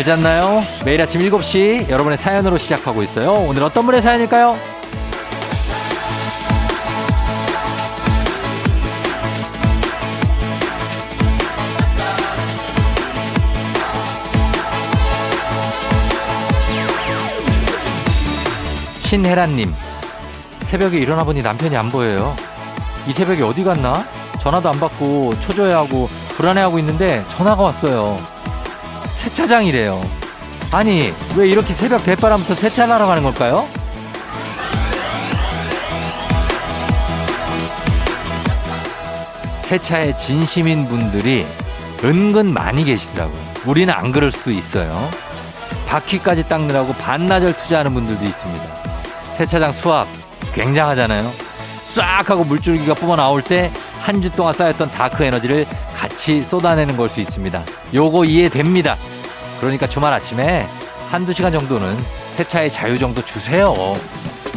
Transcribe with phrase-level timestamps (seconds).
[0.00, 0.62] 잘 잤나요?
[0.82, 3.32] 매일 아침 7시 여러분의 사연으로 시작하고 있어요.
[3.32, 4.56] 오늘 어떤 분의 사연일까요?
[19.00, 19.74] 신혜란님,
[20.62, 22.34] 새벽에 일어나 보니 남편이 안 보여요.
[23.06, 24.02] 이 새벽에 어디 갔나?
[24.40, 28.39] 전화도 안 받고 초조해하고 불안해하고 있는데 전화가 왔어요.
[29.20, 30.00] 세차장이래요.
[30.72, 33.68] 아니, 왜 이렇게 새벽 대바람부터 세차를 하러 가는 걸까요?
[39.62, 41.46] 세차에 진심인 분들이
[42.02, 43.38] 은근 많이 계시더라고요.
[43.66, 45.08] 우리는 안 그럴 수도 있어요.
[45.86, 48.64] 바퀴까지 닦느라고 반나절 투자하는 분들도 있습니다.
[49.36, 50.06] 세차장 수압
[50.54, 51.30] 굉장하잖아요.
[51.82, 53.70] 싹 하고 물줄기가 뿜어 나올 때
[54.02, 55.66] 한 주 동안 쌓였던 다크 에너지를
[56.00, 57.62] 같이 쏟아내는 걸 수 있습니다.
[57.92, 58.96] 요거 이해됩니다.
[59.60, 60.66] 그러니까 주말 아침에
[61.10, 61.94] 한두 시간 정도는
[62.36, 63.74] 세차의 자유 정도 주세요.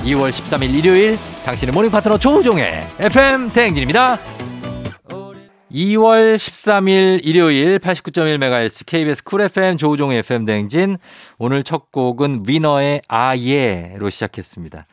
[0.05, 4.17] 2월 13일 일요일 당신의 morning 파트너 조우종의 FM 대행진입니다.
[5.69, 10.97] 2월 13일 일요일 89.1MHz KBS Cool FM 조우종의 FM 대행진
[11.39, 14.86] 오늘 첫 곡은 위너의 AH YEAH로 시작했습니다.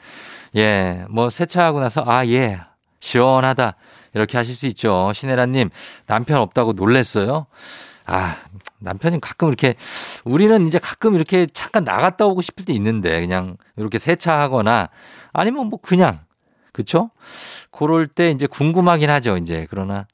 [0.57, 2.59] 예, 뭐 세차하고 나서 아예
[2.99, 3.77] 시원하다
[4.15, 5.13] 이렇게 하실 수 있죠.
[5.15, 5.71] 신혜라님
[6.07, 7.47] 남편 없다고 놀랬어요.
[8.07, 8.37] 아
[8.81, 9.75] 남편이 가끔 이렇게
[10.25, 14.89] 우리는 이제 가끔 이렇게 잠깐 나갔다 오고 싶을 때 있는데 그냥 이렇게 세차하거나
[15.33, 16.21] 아니면 뭐 그냥
[16.73, 17.11] 그쵸?
[17.71, 19.37] 그럴 때 이제 궁금하긴 하죠.
[19.37, 20.07] 이제 그러나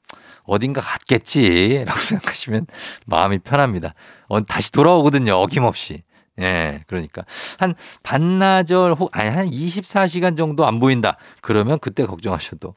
[0.43, 2.67] 어딘가 갔겠지라고 생각하시면
[3.05, 3.93] 마음이 편합니다.
[4.27, 5.33] 어, 다시 돌아오거든요.
[5.35, 6.03] 어김없이.
[6.39, 7.23] 예, 그러니까.
[7.57, 11.17] 한 반나절 혹, 아니, 한 24시간 정도 안 보인다.
[11.41, 12.75] 그러면 그때 걱정하셔도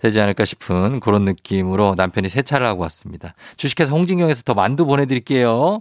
[0.00, 3.34] 되지 않을까 싶은 그런 느낌으로 남편이 세차를 하고 왔습니다.
[3.56, 5.80] 주식회사 홍진경에서 더 만두 보내드릴게요.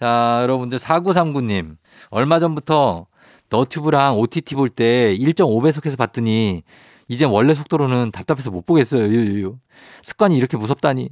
[0.00, 1.76] 자, 여러분들 4939님.
[2.10, 3.06] 얼마 전부터
[3.48, 6.62] 너튜브랑 OTT 볼 때 1.5배속해서 봤더니
[7.08, 9.04] 이젠 원래 속도로는 답답해서 못 보겠어요.
[9.04, 9.56] 유유유.
[10.02, 11.08] 습관이 이렇게 무섭다니.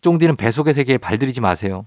[0.00, 1.84] 쫑디는 배속의 세계에 발들이지 마세요.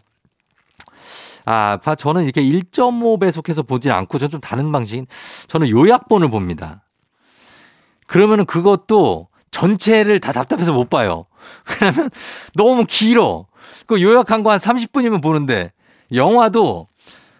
[1.45, 5.05] 아, 저는 이렇게 1.5배속해서 보진 않고 저는 좀 다른 방식.
[5.47, 6.83] 저는 요약본을 봅니다.
[8.07, 11.23] 그러면은 그것도 전체를 다 답답해서 못 봐요.
[11.65, 12.09] 그러면
[12.55, 13.45] 너무 길어.
[13.87, 15.71] 그 요약한 거 한 30분이면 보는데
[16.11, 16.87] 영화도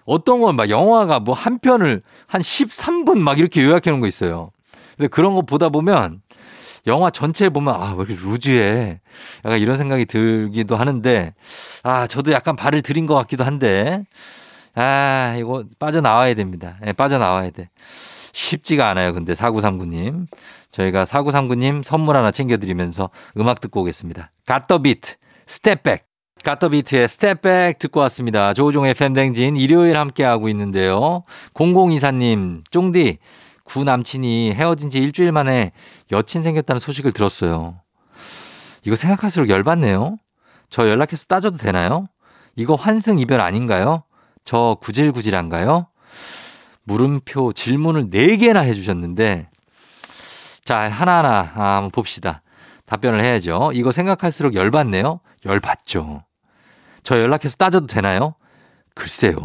[0.06, 4.52] 어떤 건 막 영화가 뭐 한 편을 한 13분 막 이렇게 요약해 놓은 거 있어요.
[4.96, 6.22] 근데 그런 거 보다 보면
[6.88, 9.00] 영화 전체 보면 아, 왜 이렇게 loose해.
[9.44, 11.34] 약간 이런 생각이 들기도 하는데
[11.84, 14.06] 아, 저도 약간 발을 들인 것 같기도 한데
[14.76, 16.78] 아, 이거 빠져나와야 됩니다.
[16.82, 17.70] 네, 빠져나와야 돼.
[18.36, 19.14] 쉽지가 않아요.
[19.14, 20.28] 근데 4939님.
[20.72, 24.32] 저희가 4939님 선물 하나 챙겨드리면서 음악 듣고 오겠습니다.
[24.46, 25.16] 갓더 비트,
[25.48, 26.06] 스텝백.
[26.44, 28.54] 갓더 비트의 스텝백 듣고 왔습니다.
[28.54, 31.24] 조우종의 FM댕진 일요일 함께하고 있는데요.
[31.54, 33.18] 0024님, 쫑디,
[33.64, 35.72] 구 남친이 헤어진 지 일주일 만에
[36.12, 37.80] 여친 생겼다는 소식을 들었어요.
[38.84, 40.18] 이거 생각할수록 열받네요.
[40.70, 42.08] 저 연락해서 따져도 되나요?
[42.56, 44.04] 이거 환승 이별 아닌가요?
[44.44, 45.88] 저 구질구질한가요?
[46.86, 49.50] 물음표 질문을 4개나 해주셨는데,
[50.64, 52.42] 자, 하나하나 아, 한번 봅시다.
[52.86, 53.72] 답변을 해야죠.
[53.74, 55.20] 이거 생각할수록 열받네요?
[55.46, 56.24] 열받죠.
[57.04, 58.36] 저 연락해서 따져도 되나요?
[58.96, 59.36] 글쎄요.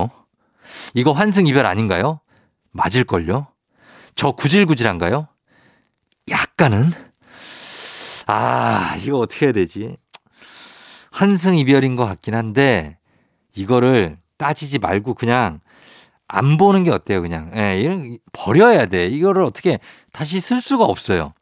[0.95, 2.21] 이거 환승 이별 아닌가요?
[2.73, 3.49] 맞을걸요?
[4.15, 5.28] 저 구질구질한가요?
[6.28, 6.93] 약간은?
[8.27, 9.97] 아, 이거 어떻게 해야 되지?
[11.11, 12.99] 환승 이별인 것 같긴 한데,
[13.55, 15.61] 이거를 따지지 말고 그냥
[16.33, 17.51] 안 보는 게 어때요, 그냥.
[17.57, 19.07] 예, 이런, 버려야 돼.
[19.09, 19.78] 이거를 어떻게
[20.13, 21.33] 다시 쓸 수가 없어요.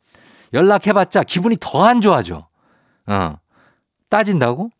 [0.54, 2.48] 연락해봤자 기분이 더 안 좋아져.
[3.06, 3.36] 어.
[4.08, 4.70] 따진다고?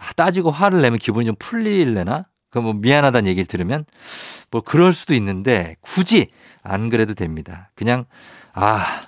[0.00, 2.26] 아, 따지고 화를 내면 기분이 좀 풀릴래나?
[2.50, 3.84] 그뭐 미안하다는 얘기를 들으면
[4.50, 6.28] 뭐 그럴 수도 있는데 굳이
[6.62, 7.70] 안 그래도 됩니다.
[7.74, 8.06] 그냥
[8.54, 9.00] 아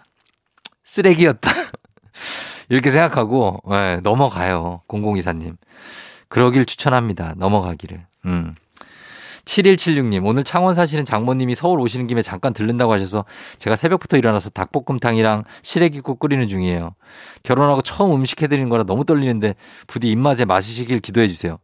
[0.85, 1.51] 쓰레기였다
[2.69, 4.83] 이렇게 생각하고 네, 넘어가요.
[4.89, 5.57] 0024님
[6.29, 7.35] 그러길 추천합니다.
[7.37, 8.07] 넘어가기를.
[8.27, 8.55] 음.
[9.49, 13.25] 7176님, 오늘 창원 사시는 장모님이 서울 오시는 김에 잠깐 들른다고 하셔서
[13.59, 16.95] 제가 새벽부터 일어나서 닭볶음탕이랑 시래기국 끓이는 중이에요.
[17.43, 19.55] 결혼하고 처음 음식 해드리는 거라 너무 떨리는데
[19.87, 21.59] 부디 입맛에 마시시길 기도해 주세요.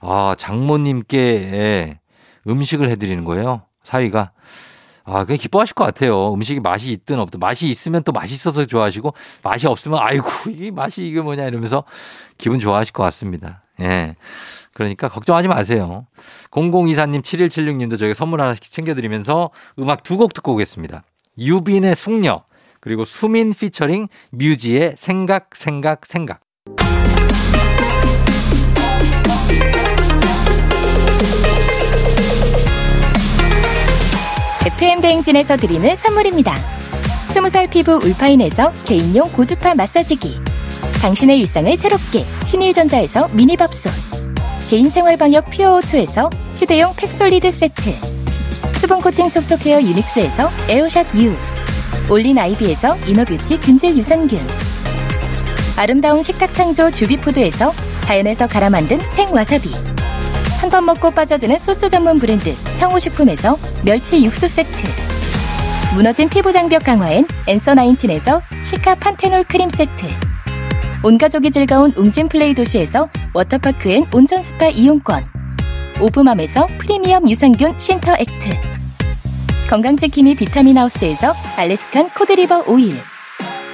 [0.00, 1.98] 아, 장모님께
[2.46, 3.62] 음식을 해드리는 거예요.
[3.82, 4.32] 사위가.
[5.04, 6.34] 아, 그냥 기뻐하실 것 같아요.
[6.34, 7.40] 음식이 맛이 있든 없든.
[7.40, 11.84] 맛이 있으면 또 맛있어서 좋아하시고, 맛이 없으면, 아이고, 이게 맛이 이게 뭐냐 이러면서
[12.38, 13.65] 기분 좋아하실 것 같습니다.
[13.80, 14.16] 예.
[14.72, 16.06] 그러니까 걱정하지 마세요.
[16.50, 21.02] 0024님, 7176님도 저희가 선물 하나씩 챙겨드리면서 음악 두 곡 듣고 오겠습니다.
[21.38, 22.44] 유빈의 숙녀,
[22.80, 26.40] 그리고 수민 피처링 뮤지의 생각, 생각, 생각.
[34.66, 36.54] FM 대행진에서 드리는 선물입니다.
[37.32, 40.55] 스무 살 피부 울파인에서 개인용 고주파 마사지기.
[41.00, 43.92] 당신의 일상을 새롭게 신일전자에서 미니밥솥.
[44.70, 47.94] 개인생활방역 퓨어오투에서 휴대용 팩솔리드 세트.
[48.78, 51.34] 수분코팅 촉촉헤어 유닉스에서 에어샷 U.
[52.08, 54.38] 올린 아이비에서 이너뷰티 균질 유산균.
[55.76, 57.72] 아름다운 식탁 창조 주비푸드에서
[58.02, 59.72] 자연에서 갈아 만든 생와사비.
[60.60, 64.82] 한 번 먹고 빠져드는 소스 전문 브랜드 청호식품에서 멸치 육수 세트.
[65.94, 70.06] 무너진 피부 장벽 강화엔 엔서 나인틴에서 시카 판테놀 크림 세트.
[71.06, 75.24] 온 가족이 즐거운 웅진 플레이 도시에서 워터파크 엔 온천 스파 이용권.
[76.00, 78.48] 오브맘에서 프리미엄 유산균 신터 액트.
[79.70, 82.92] 건강지킴이 비타민 하우스에서 알래스칸 코드리버 오일.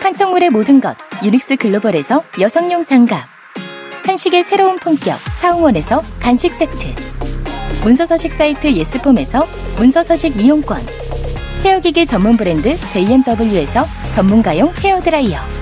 [0.03, 0.95] 판촉물의 모든 것
[1.25, 3.25] 유닉스 글로벌에서 여성용 장갑.
[4.05, 6.77] 한식의 새로운 품격 사홍원에서 간식 세트.
[7.83, 9.47] 문서서식 사이트 예스폼에서
[9.79, 10.79] 문서서식 이용권.
[11.65, 15.62] 헤어기기 전문 브랜드 JMW에서 전문가용 헤어드라이어.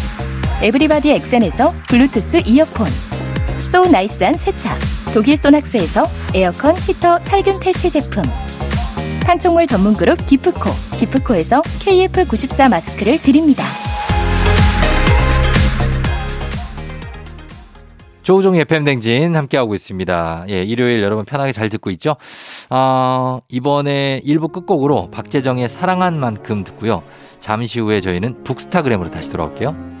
[0.63, 2.87] 에브리바디 엑센에서 블루투스 이어폰.
[3.59, 4.77] so nice한 세차.
[5.11, 6.03] 독일 소낙스에서
[6.35, 8.23] 에어컨 히터 살균 탈취 제품.
[9.25, 10.69] 판촉물 전문 그룹 기프코.
[10.99, 13.63] 기프코에서 KF94 마스크를 드립니다.
[18.21, 20.45] 조우종 FM 댕진 함께하고 있습니다.
[20.49, 22.17] 예, 일요일 여러분 편하게 잘 듣고 있죠?
[22.69, 27.01] 어, 이번에 1부 끝곡으로 박재정의 사랑한 만큼 듣고요.
[27.39, 30.00] 잠시 후에 저희는 북스타그램으로 다시 돌아올게요.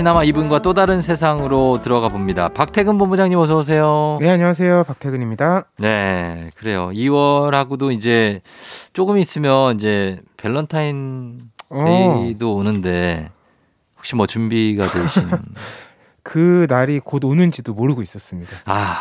[0.00, 2.48] 잠시나마 이분과 또 다른 세상으로 들어가 봅니다.
[2.48, 4.16] 박태근 본부장님 어서 오세요.
[4.22, 4.84] 네, 안녕하세요.
[4.84, 5.64] 박태근입니다.
[5.76, 6.88] 네, 그래요.
[6.94, 8.40] 2월하고도 이제
[8.94, 12.54] 조금 있으면 이제 밸런타인 데이도 어.
[12.54, 13.28] 오는데
[13.98, 15.28] 혹시 뭐 준비가 되시는?
[16.24, 18.50] 그 날이 곧 오는지도 모르고 있었습니다.
[18.64, 18.96] 아.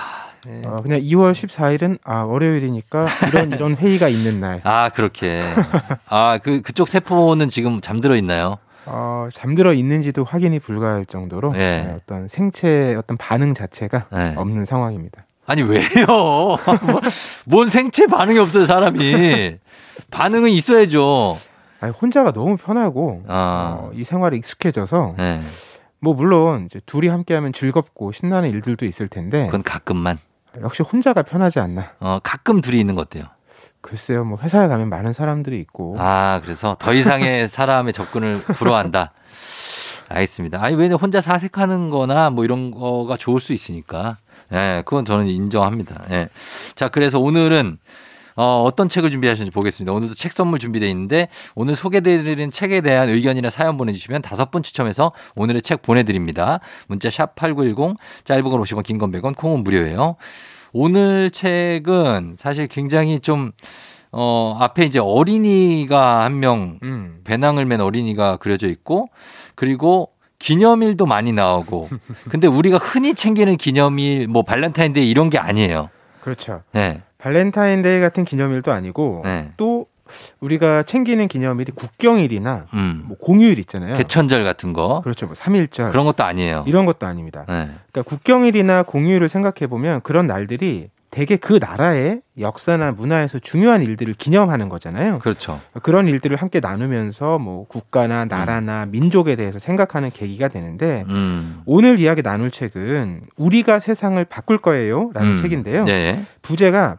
[0.45, 0.61] 네.
[0.65, 4.59] 어, 그냥 2월 14일은 아 월요일이니까 이런 이런 회의가 있는 날.
[4.65, 5.43] 아 그렇게.
[6.09, 8.57] 아 그 그쪽 세포는 지금 잠들어 있나요?
[8.91, 11.83] 어, 잠들어 있는지도 확인이 불가할 정도로 네.
[11.83, 14.33] 네, 어떤 생체 어떤 반응 자체가 네.
[14.35, 15.25] 없는 상황입니다.
[15.45, 16.57] 아니 왜요?
[17.45, 19.57] 뭔 생체 반응이 없어요 사람이.
[20.11, 21.37] 반응은 있어야죠.
[21.81, 23.77] 아니, 혼자가 너무 편하고 아.
[23.79, 25.41] 어, 이 생활에 익숙해져서 네.
[26.01, 30.17] 뭐 물론 이제 둘이 함께하면 즐겁고 신나는 일들도 있을 텐데 그건 가끔만
[30.61, 31.91] 역시 혼자가 편하지 않나.
[31.99, 33.25] 어 가끔 둘이 있는 것 어때요?
[33.81, 35.95] 글쎄요, 뭐 회사에 가면 많은 사람들이 있고.
[35.99, 39.11] 아 그래서 더 이상의 사람의 접근을 불허한다.
[40.09, 40.61] 알겠습니다.
[40.61, 44.17] 아니 왜냐 혼자 사색하는-거나 뭐 이런 거가 좋을 수 있으니까.
[44.51, 46.03] 예, 네, 그건 저는 인정합니다.
[46.09, 46.13] 예.
[46.13, 46.29] 네.
[46.75, 47.77] 자, 그래서 오늘은
[48.35, 49.91] 어, 어떤 책을 준비하셨는지 보겠습니다.
[49.93, 55.11] 오늘도 책 선물 준비되어 있는데 오늘 소개드리는 책에 대한 의견이나 사연 보내주시면 다섯 분 추첨해서
[55.35, 56.59] 오늘의 책 보내드립니다.
[56.87, 60.15] 문자 샵 8910 짧은 건 50원 긴 건 100원 콩은 무료예요.
[60.73, 63.51] 오늘 책은 사실 굉장히 좀
[64.11, 67.21] 어, 앞에 이제 어린이가 한 명 음.
[67.23, 69.07] 배낭을 멘 어린이가 그려져 있고
[69.55, 70.09] 그리고
[70.39, 71.89] 기념일도 많이 나오고
[72.29, 75.89] 근데 우리가 흔히 챙기는 기념일 뭐 발렌타인데이 이런 게 아니에요.
[76.21, 76.63] 그렇죠.
[76.71, 77.01] 네.
[77.17, 79.51] 발렌타인데이 같은 기념일도 아니고 네.
[79.57, 79.85] 또
[80.39, 83.03] 우리가 챙기는 기념일이 국경일이나 음.
[83.05, 83.95] 뭐 공휴일 있잖아요.
[83.95, 85.01] 개천절 같은 거.
[85.01, 85.25] 그렇죠.
[85.25, 85.91] 뭐 3일절.
[85.91, 86.63] 그런 것도 아니에요.
[86.67, 87.45] 이런 것도 아닙니다.
[87.47, 87.69] 네.
[87.91, 94.69] 그러니까 국경일이나 공휴일을 생각해 보면 그런 날들이 대개 그 나라의 역사나 문화에서 중요한 일들을 기념하는
[94.69, 95.17] 거잖아요.
[95.19, 95.59] 그렇죠.
[95.81, 98.91] 그런 일들을 함께 나누면서 뭐 국가나 나라나 음.
[98.91, 101.61] 민족에 대해서 생각하는 계기가 되는데 음.
[101.65, 105.37] 오늘 이야기 나눌 책은 우리가 세상을 바꿀 거예요라는 음.
[105.37, 105.85] 책인데요.
[105.85, 106.23] 네.
[106.43, 106.97] 부제가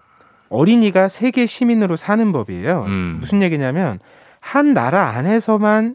[0.50, 2.84] 어린이가 세계 시민으로 사는 법이에요.
[2.86, 3.16] 음.
[3.20, 3.98] 무슨 얘기냐면
[4.40, 5.94] 한 나라 안에서만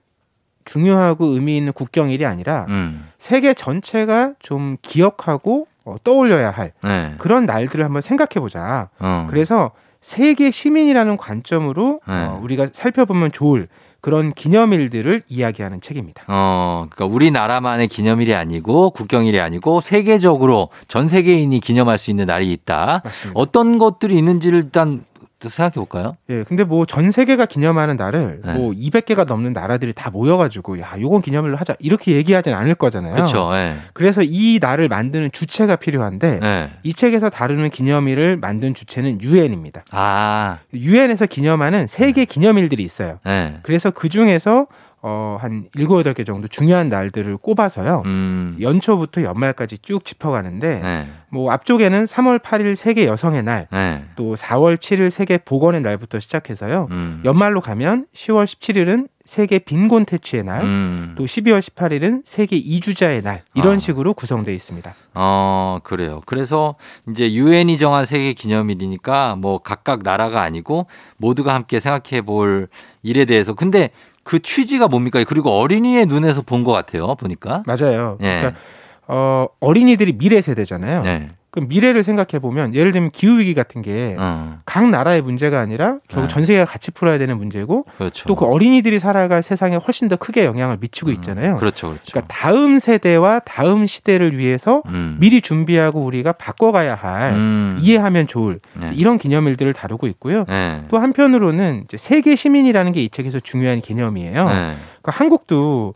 [0.64, 3.08] 중요하고 의미 있는 국경일이 아니라 음.
[3.20, 7.14] 세계 전체가 좀 기억하고 어, 떠올려야 할 네.
[7.20, 8.90] 그런 날들을 한번 생각해 보자.
[8.98, 9.28] 어.
[9.30, 9.72] 그래서
[10.02, 12.26] 세계 시민이라는 관점으로 네.
[12.26, 13.68] 어, 우리가 살펴보면 좋을
[14.06, 16.26] 그런 기념일들을 이야기하는 책입니다.
[16.28, 23.02] 어, 그러니까 우리나라만의 기념일이 아니고 국경일이 아니고 세계적으로 전 세계인이 기념할 수 있는 날이 있다.
[23.04, 23.40] 맞습니다.
[23.40, 25.06] 어떤 것들이 있는지를 일단
[25.50, 26.18] 생각해 볼까요?
[26.30, 28.54] 예, 근데 뭐 전 세계가 기념하는 날을 네.
[28.54, 33.14] 뭐 200개가 넘는 나라들이 다 모여가지고 야, 요건 기념일로 하자 이렇게 얘기하진 않을 거잖아요.
[33.14, 33.52] 그렇죠.
[33.52, 33.78] 네.
[33.94, 36.70] 그래서 이 날을 만드는 주체가 필요한데 네.
[36.84, 39.84] 이 책에서 다루는 기념일을 만든 주체는 유엔입니다.
[39.92, 43.20] 아, 유엔에서 기념하는 세계 기념일들이 있어요.
[43.26, 43.58] 네.
[43.64, 44.68] 그래서 그 중에서
[45.08, 48.02] 어, 한 일곱 여덟 개 정도 중요한 날들을 꼽아서요.
[48.06, 48.58] 음.
[48.60, 51.08] 연초부터 연말까지 쭉 짚어가는데, 네.
[51.30, 54.04] 뭐 앞쪽에는 3월 8일 세계 여성의 날, 네.
[54.16, 56.88] 또 4월 7일 세계 보건의 날부터 시작해서요.
[56.90, 57.22] 음.
[57.24, 61.14] 연말로 가면 10월 17일은 세계 빈곤 퇴치의 날, 음.
[61.16, 63.80] 또 12월 18일은 세계 이주자의 날 이런 아.
[63.80, 64.96] 식으로 구성되어 있습니다.
[65.14, 66.22] 어, 그래요.
[66.26, 66.76] 그래서
[67.12, 72.70] 이제 유엔이 정한 세계 기념일이니까 뭐 각각 나라가 아니고 모두가 함께 생각해 볼
[73.04, 73.92] 일에 대해서 근데
[74.26, 75.24] 그 취지가 뭡니까?
[75.26, 77.16] 그리고 어린이의 눈에서 본 것 같아요.
[77.16, 77.64] 보니까.
[77.68, 78.18] 맞아요.
[78.22, 78.40] 예.
[78.40, 78.60] 그러니까
[79.08, 81.02] 어, 어린이들이 미래 세대잖아요.
[81.04, 81.28] 네.
[81.56, 84.82] 그럼 미래를 생각해 보면 예를 들면 기후 위기 같은 게각 어.
[84.92, 86.34] 나라의 문제가 아니라 결국 네.
[86.34, 88.28] 전 세계가 같이 풀어야 되는 문제고 그렇죠.
[88.28, 91.16] 또그 어린이들이 살아갈 세상에 훨씬 더 크게 영향을 미치고 음.
[91.16, 91.56] 있잖아요.
[91.56, 92.12] 그렇죠, 그렇죠.
[92.12, 95.16] 그러니까 다음 세대와 다음 시대를 위해서 음.
[95.22, 97.78] 미리 준비하고 우리가 바꿔가야 할 음.
[97.80, 98.92] 이해하면 좋을 네.
[98.94, 100.44] 이런 기념일들을 다루고 있고요.
[100.50, 100.84] 네.
[100.90, 104.46] 또 한편으로는 이제 세계 시민이라는 게 이 책에서 중요한 개념이에요.
[104.46, 104.54] 네.
[105.02, 105.94] 그러니까 한국도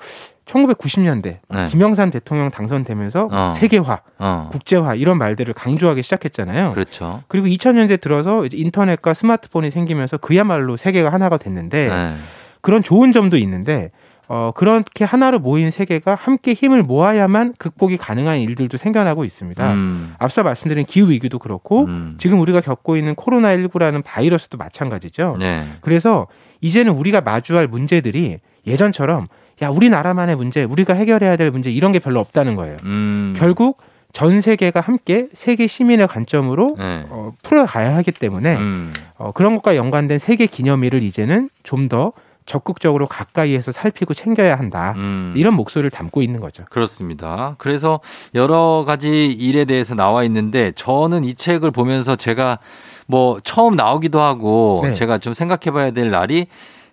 [0.50, 1.66] 1990년대 네.
[1.68, 3.54] 김영삼 대통령 당선되면서 어.
[3.58, 4.50] 세계화, 어.
[4.52, 6.72] 국제화 이런 말들을 강조하기 시작했잖아요.
[6.72, 7.24] 그렇죠.
[7.28, 12.16] 그리고 2000년대 들어서 이제 인터넷과 스마트폰이 생기면서 그야말로 세계가 하나가 됐는데 네.
[12.62, 13.92] 그런 좋은 점도 있는데
[14.28, 19.74] 어, 그렇게 하나로 모인 세계가 함께 힘을 모아야만 극복이 가능한 일들도 생겨나고 있습니다.
[19.74, 20.14] 음.
[20.20, 22.16] 앞서 말씀드린 기후 위기도 그렇고 음.
[22.20, 25.38] 지금 우리가 겪고 있는 코로나 19라는 바이러스도 마찬가지죠.
[25.40, 25.68] 네.
[25.82, 26.28] 그래서
[26.62, 28.38] 이제는 우리가 마주할 문제들이
[28.68, 29.28] 예전처럼
[29.62, 32.78] 야 우리나라만의 문제, 우리가 해결해야 될 문제 이런 게 별로 없다는 거예요.
[32.86, 33.36] 음.
[33.38, 33.78] 결국
[34.14, 37.06] 전 세계가 함께 세계 시민의 관점으로 네.
[37.10, 38.94] 어, 풀어가야 하기 때문에 음.
[39.18, 42.14] 어, 그런 것과 연관된 세계 기념일을 이제는 좀 더
[42.50, 44.96] 적극적으로 가까이에서 살피고 챙겨야 한다.
[44.98, 45.32] 음.
[45.36, 46.66] 이런 목소리를 담고 있는 거죠.
[46.70, 47.54] 그렇습니다.
[47.60, 48.00] 그래서
[48.34, 52.58] 여러 가지 일에 대해서 나와 있는데 저는 이 책을 보면서 제가
[53.06, 54.94] 뭐 처음 나오기도 하고 네.
[54.94, 56.48] 제가 좀 생각해 봐야 될 날이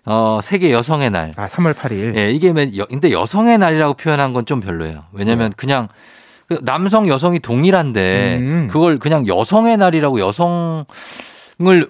[0.09, 1.33] 어, 세계 여성의 날.
[1.35, 2.17] 아, 3월 8일.
[2.17, 5.03] 예, 이게 근데 여성의 날이라고 표현한 건 좀 별로예요.
[5.11, 5.55] 왜냐면 네.
[5.57, 5.89] 그냥
[6.47, 8.67] 그 남성 여성이 동일한데 음.
[8.71, 10.85] 그걸 그냥 여성의 날이라고 여성을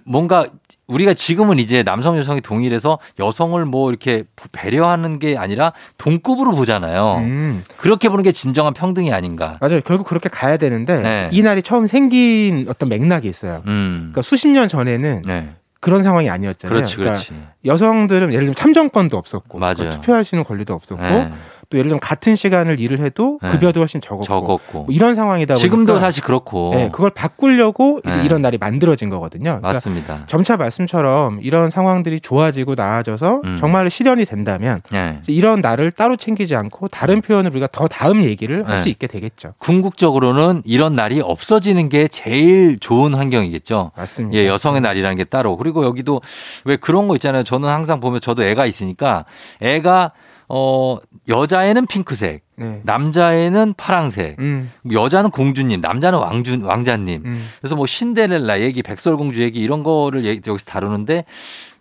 [0.04, 0.48] 뭔가
[0.88, 7.18] 우리가 지금은 이제 남성 여성이 동일해서 여성을 뭐 이렇게 배려하는 게 아니라 동급으로 보잖아요.
[7.18, 7.64] 음.
[7.76, 9.58] 그렇게 보는 게 진정한 평등이 아닌가.
[9.62, 9.82] 맞아요.
[9.82, 11.30] 결국 그렇게 가야 되는데 네.
[11.32, 13.62] 이 날이 처음 생긴 어떤 맥락이 있어요.
[13.68, 13.98] 음.
[14.14, 15.50] 그러니까 수십 년 전에는 네.
[15.80, 16.76] 그런 상황이 아니었잖아요.
[16.76, 17.28] 그렇지, 그렇지.
[17.28, 21.32] 그러니까 여성들은 예를 들면 참정권도 없었고 그러니까 투표할 수 있는 권리도 없었고 네.
[21.70, 23.50] 또 예를 들면 같은 시간을 일을 해도 네.
[23.50, 24.84] 급여도 훨씬 적었고, 적었고.
[24.84, 28.24] 뭐 이런 상황이다 보니까 지금도 사실 그렇고 네, 그걸 바꾸려고 이제 네.
[28.24, 29.44] 이런 날이 만들어진 거거든요.
[29.44, 30.24] 그러니까 맞습니다.
[30.28, 33.58] 점차 말씀처럼 이런 상황들이 좋아지고 나아져서 음.
[33.60, 35.20] 정말로 실현이 된다면 네.
[35.28, 38.92] 이런 날을 따로 챙기지 않고 다른 표현을 우리가 더 다음 얘기를 할수 네.
[38.92, 39.54] 있게 되겠죠.
[39.58, 43.92] 궁극적으로는 이런 날이 없어지는 게 제일 좋은 환경이겠죠.
[43.96, 44.38] 맞습니다.
[44.38, 46.22] 예, 여성의 날이라는 게 따로 그리고 여기도
[46.64, 47.44] 왜 그런 거 있잖아요.
[47.44, 49.26] 저는 항상 보면 저도 애가 있으니까
[49.62, 50.12] 애가
[50.50, 52.82] 어, 여자애는 핑크색, 네.
[52.84, 54.72] 남자애는 파랑색, 음.
[54.92, 57.22] 여자는 공주님, 남자는 왕주, 왕자님.
[57.26, 57.50] 음.
[57.60, 61.26] 그래서 뭐 신데렐라 얘기, 백설공주 얘기 이런 거를 여기서 다루는데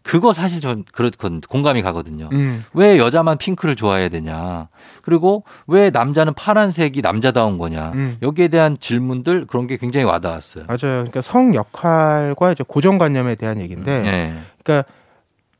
[0.03, 2.29] 그거 사실 전 그렇건 공감이 가거든요.
[2.33, 2.63] 음.
[2.75, 4.69] 왜 여자만 핑크를 좋아해야 되냐.
[5.03, 7.91] 그리고 왜 남자는 파란색이 남자다운 거냐.
[7.95, 8.17] 음.
[8.23, 10.67] 여기에 대한 질문들 그런 게 굉장히 와닿았어요.
[10.67, 10.79] 맞아요.
[10.99, 14.39] 그러니까 성 역할과 이제 고정관념에 대한 얘기인데, 네.
[14.63, 14.89] 그러니까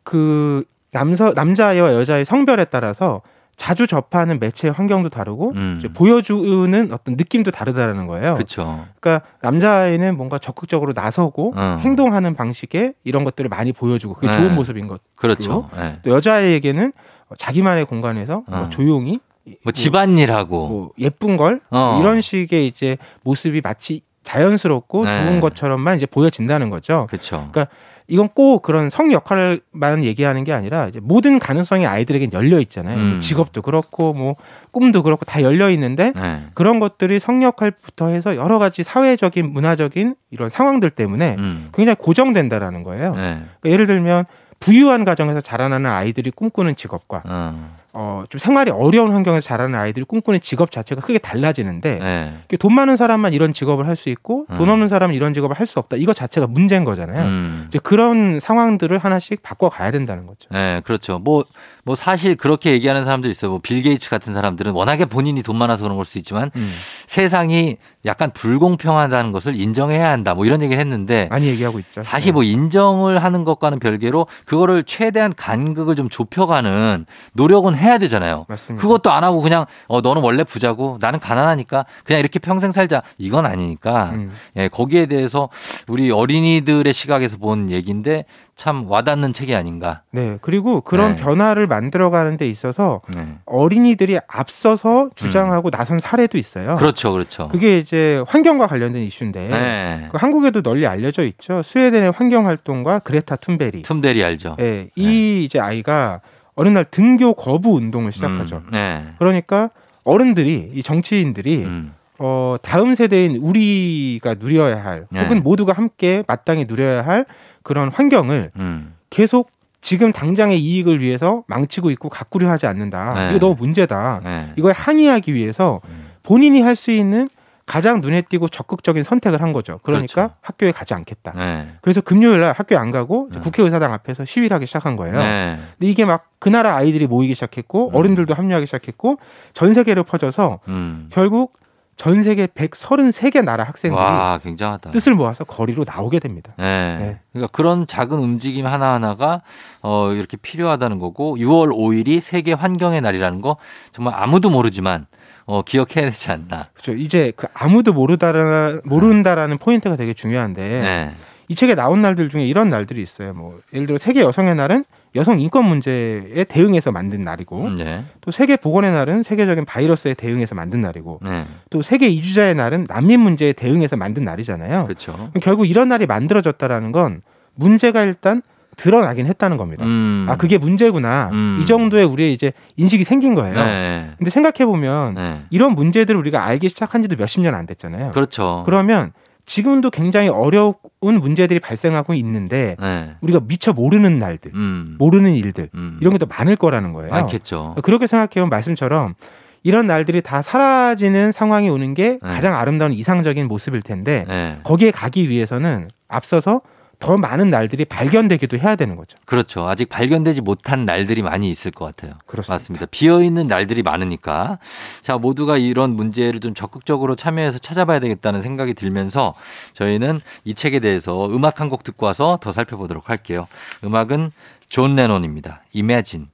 [0.05, 3.23] 그 남서 남자와 여자의 성별에 따라서
[3.57, 5.83] 자주 접하는 매체 환경도 다르고 음.
[5.95, 8.35] 보여주는 어떤 느낌도 다르다라는 거예요.
[8.35, 8.87] 그렇죠.
[9.01, 11.81] 그러니까 남자아이는 뭔가 적극적으로 나서고 어.
[11.81, 14.37] 행동하는 방식에 이런 것들을 많이 보여주고 그게 네.
[14.37, 15.01] 좋은 모습인 것.
[15.15, 15.71] 그렇죠.
[15.75, 15.99] 네.
[16.03, 16.93] 또 여자아이에게는
[17.39, 18.61] 자기만의 공간에서 뭐 어.
[18.63, 19.21] 뭐 조용히
[19.63, 21.99] 뭐 집안일하고 뭐 예쁜 걸 어.
[22.01, 25.25] 이런 식의 이제 모습이 마치 자연스럽고 네.
[25.25, 27.07] 좋은 것처럼만 이제 보여진다는 거죠.
[27.09, 27.49] 그렇죠.
[27.51, 27.69] 그러니까
[28.09, 32.97] 이건 꼭 그런 성 역할만 얘기하는 게 아니라 이제 모든 가능성이 아이들에겐 열려 있잖아요.
[32.97, 33.21] 음.
[33.21, 34.37] 직업도 그렇고 뭐
[34.71, 36.47] 꿈도 그렇고 다 열려 있는데 네.
[36.55, 41.69] 그런 것들이 성 역할부터 해서 여러 가지 사회적인 문화적인 이런 상황들 때문에 음.
[41.75, 43.15] 굉장히 고정된다라는 거예요.
[43.15, 43.43] 네.
[43.61, 44.25] 그러니까 예를 들면
[44.61, 47.77] 부유한 가정에서 자라나는 아이들이 꿈꾸는 직업과 어.
[47.99, 52.57] 어, 좀 생활이 어려운 환경에서 자라는 아이들이 꿈꾸는 직업 자체가 크게 달라지는데 네.
[52.59, 54.73] 돈 많은 사람만 이런 직업을 할 수 있고 돈 음.
[54.75, 55.97] 없는 사람은 이런 직업을 할 수 없다.
[55.97, 57.23] 이거 자체가 문제인 거잖아요.
[57.25, 57.65] 음.
[57.69, 60.49] 이제 그런 상황들을 하나씩 바꿔 가야 된다는 거죠.
[60.53, 61.19] 네, 그렇죠.
[61.19, 61.45] 뭐
[61.87, 63.53] 뭐 사실 그렇게 얘기하는 사람들 있어요.
[63.53, 66.73] 뭐 빌 게이츠 같은 사람들은 워낙에 본인이 돈 많아서 그런 걸 수 있지만 음.
[67.07, 70.35] 세상이 약간 불공평하다는 것을 인정해야 한다.
[70.35, 72.03] 뭐 이런 얘기를 했는데 많이 얘기하고 있죠.
[72.03, 72.51] 사실 뭐 네.
[72.51, 78.47] 인정을 하는 것과는 별개로 그거를 최대한 간극을 좀 좁혀가는 노력은 해야 되잖아요.
[78.49, 78.83] 맞습니다.
[78.83, 83.47] 그것도 안 하고 그냥 어 너는 원래 부자고 나는 가난하니까 그냥 이렇게 평생 살자 이건
[83.47, 84.33] 아니니까 음.
[84.57, 85.49] 예, 거기에 대해서
[85.89, 88.25] 우리 어린이들의 시각에서 본 얘기인데
[88.57, 90.03] 참 와닿는 책이 아닌가.
[90.11, 90.39] 네.
[90.41, 91.23] 그리고 그런 네.
[91.23, 93.35] 변화를 만들어가는 데 있어서 네.
[93.45, 95.71] 어린이들이 앞서서 주장하고 음.
[95.71, 96.77] 나선 사례도 있어요.
[96.77, 97.49] 그렇죠, 그렇죠.
[97.49, 100.09] 그게 이제 환경과 관련된 이슈인데 네.
[100.11, 101.63] 그 한국에도 널리 알려져 있죠.
[101.63, 103.83] 스웨덴의 환경 활동가 그레타 툰베리.
[103.83, 104.57] 툰베리 알죠.
[104.59, 104.89] 네.
[104.97, 105.45] 이 네.
[105.45, 106.21] 이제 아이가
[106.57, 108.63] 어느 날 등교 거부 운동을 시작하죠.
[108.67, 108.71] 음.
[108.73, 109.05] 네.
[109.19, 109.71] 그러니까
[110.05, 111.93] 어른들이 이 정치인들이 음.
[112.19, 115.23] 어, 다음 세대인 우리가 누려야 할, 네.
[115.23, 117.27] 혹은 모두가 함께 마땅히 누려야 할
[117.63, 118.95] 그런 환경을 음.
[119.11, 119.51] 계속
[119.83, 123.15] 지금 당장의 이익을 위해서 망치고 있고 가꾸려 하지 않는다.
[123.15, 123.31] 네.
[123.31, 124.23] 이거 너무 문제다.
[124.25, 124.53] 네.
[124.57, 126.07] 이거에 항의하기 위해서 음.
[126.23, 127.29] 본인이 할 수 있는
[127.67, 129.81] 가장 눈에 띄고 적극적인 선택을 한 거죠.
[129.83, 130.35] 그러니까 그렇죠.
[130.41, 131.33] 학교에 가지 않겠다.
[131.35, 131.69] 네.
[131.83, 133.41] 그래서 금요일 날 학교에 안 가고 네.
[133.41, 135.19] 국회의사당 앞에서 시위를 하기 시작한 거예요.
[135.19, 135.59] 네.
[135.79, 137.95] 근데 이게 막 그 나라 아이들이 모이기 시작했고 음.
[137.95, 139.19] 어른들도 합류하기 시작했고
[139.55, 141.09] 전 세계로 퍼져서 음.
[141.11, 141.55] 결국
[141.97, 144.91] 전 세계 133개 나라 학생들이 와, 굉장하다.
[144.91, 146.53] 뜻을 모아서 거리로 나오게 됩니다.
[146.59, 146.97] 네.
[146.99, 147.21] 네.
[147.33, 149.41] 그러니까 그런 작은 움직임 하나하나가
[149.81, 153.57] 어 이렇게 필요하다는 거고 6월 5일이 세계 환경의 날이라는 거
[153.93, 155.07] 정말 아무도 모르지만
[155.47, 156.69] 어 기억해야 되지 않나.
[156.75, 156.93] 그렇죠.
[156.93, 161.15] 이제 그 아무도 모르다라 모른다라는 포인트가 되게 중요한데 네.
[161.49, 163.33] 이 책에 나온 날들 중에 이런 날들이 있어요.
[163.33, 168.05] 뭐 예를 들어 세계 여성의 날은 여성 인권 문제에 대응해서 만든 날이고 음, 네.
[168.21, 171.47] 또 세계 보건의 날은 세계적인 바이러스에 대응해서 만든 날이고 네.
[171.71, 174.85] 또 세계 이주자의 날은 난민 문제에 대응해서 만든 날이잖아요.
[174.85, 175.31] 그렇죠.
[175.41, 177.23] 결국 이런 날이 만들어졌다라는 건
[177.55, 178.43] 문제가 일단
[178.77, 179.85] 드러나긴 했다는 겁니다.
[179.85, 180.27] 음.
[180.29, 181.31] 아 그게 문제구나.
[181.33, 181.59] 음.
[181.63, 183.55] 이 정도의 우리의 이제 인식이 생긴 거예요.
[183.57, 184.11] 네.
[184.19, 185.41] 근데 생각해 보면 네.
[185.51, 188.11] 이런 문제들을 우리가 알기 시작한 지도 몇십 년 안 됐잖아요.
[188.11, 188.63] 그렇죠.
[188.67, 189.13] 그러면
[189.47, 193.15] 지금도 굉장히 어려운 문제들이 발생하고 있는데 네.
[193.21, 194.97] 우리가 미처 모르는 날들, 음.
[194.99, 195.99] 모르는 일들 음.
[196.01, 197.11] 이런 게 더 많을 거라는 거예요.
[197.13, 197.77] 많겠죠.
[197.83, 199.15] 그렇게 생각해보면 말씀처럼
[199.63, 202.29] 이런 날들이 다 사라지는 상황이 오는 게 네.
[202.29, 204.59] 가장 아름다운 이상적인 모습일 텐데 네.
[204.65, 206.61] 거기에 가기 위해서는 앞서서
[206.99, 209.19] 더 많은 날들이 발견되기도 해야 되는 거죠.
[209.27, 209.69] 그렇죠.
[209.69, 212.15] 아직 발견되지 못한 날들이 많이 있을 것 같아요.
[212.27, 212.55] 그렇습니다.
[212.55, 212.87] 맞습니다.
[212.91, 214.59] 비어 있는 날들이 많으니까
[215.03, 219.35] 자 모두가 이런 문제를 좀 적극적으로 참여해서 찾아봐야 되겠다는 생각이 들면서
[219.75, 223.47] 저희는 이 책에 대해서 음악 한 곡 듣고 와서 더 살펴보도록 할게요.
[223.85, 224.31] 음악은
[224.69, 225.63] 존 레논입니다.
[225.75, 226.29] Imagine.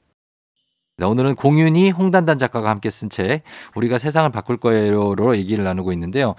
[0.99, 6.35] 네, 오늘은 공윤이 홍단단 작가가 함께 쓴 책, 우리가 세상을 바꿀 거예요로 얘기를 나누고 있는데요.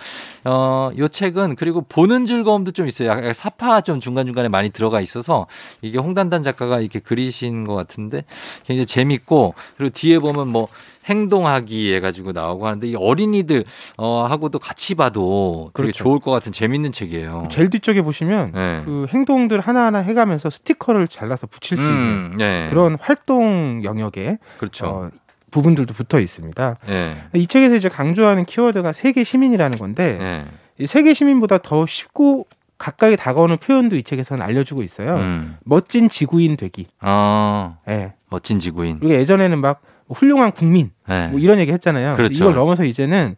[0.45, 3.09] 어, 요 책은 그리고 보는 즐거움도 좀 있어요.
[3.09, 5.47] 약간 삽화 좀 중간중간에 많이 들어가 있어서
[5.81, 8.25] 이게 홍단단 작가가 이렇게 그리신 것 같은데
[8.63, 10.67] 굉장히 재밌고 그리고 뒤에 보면 뭐
[11.05, 13.65] 행동하기 해가지고 나오고 하는데 이 어린이들
[13.97, 16.03] 어 하고도 같이 봐도 되게 그렇죠.
[16.03, 17.47] 좋을 것 같은 재밌는 책이에요.
[17.51, 18.81] 제일 뒤쪽에 보시면 네.
[18.85, 22.67] 그 행동들 하나하나 해가면서 스티커를 잘라서 붙일 수 있는 음, 네.
[22.69, 24.85] 그런 활동 영역에 그렇죠.
[24.85, 25.09] 어,
[25.51, 26.75] 부분들도 붙어 있습니다.
[26.87, 27.23] 네.
[27.35, 30.45] 이 책에서 이제 강조하는 키워드가 세계 시민이라는 건데 네.
[30.79, 32.47] 이 세계 시민보다 더 쉽고
[32.79, 35.15] 가까이 다가오는 표현도 이 책에서는 알려주고 있어요.
[35.15, 35.57] 음.
[35.63, 36.87] 멋진 지구인 되기.
[36.99, 38.13] 아, 네.
[38.29, 38.99] 멋진 지구인.
[38.99, 39.81] 그리고 예전에는 막
[40.13, 41.27] 훌륭한 국민 네.
[41.27, 42.15] 뭐 이런 얘기 했잖아요.
[42.15, 42.43] 그렇죠.
[42.43, 43.35] 이걸 넘어서 이제는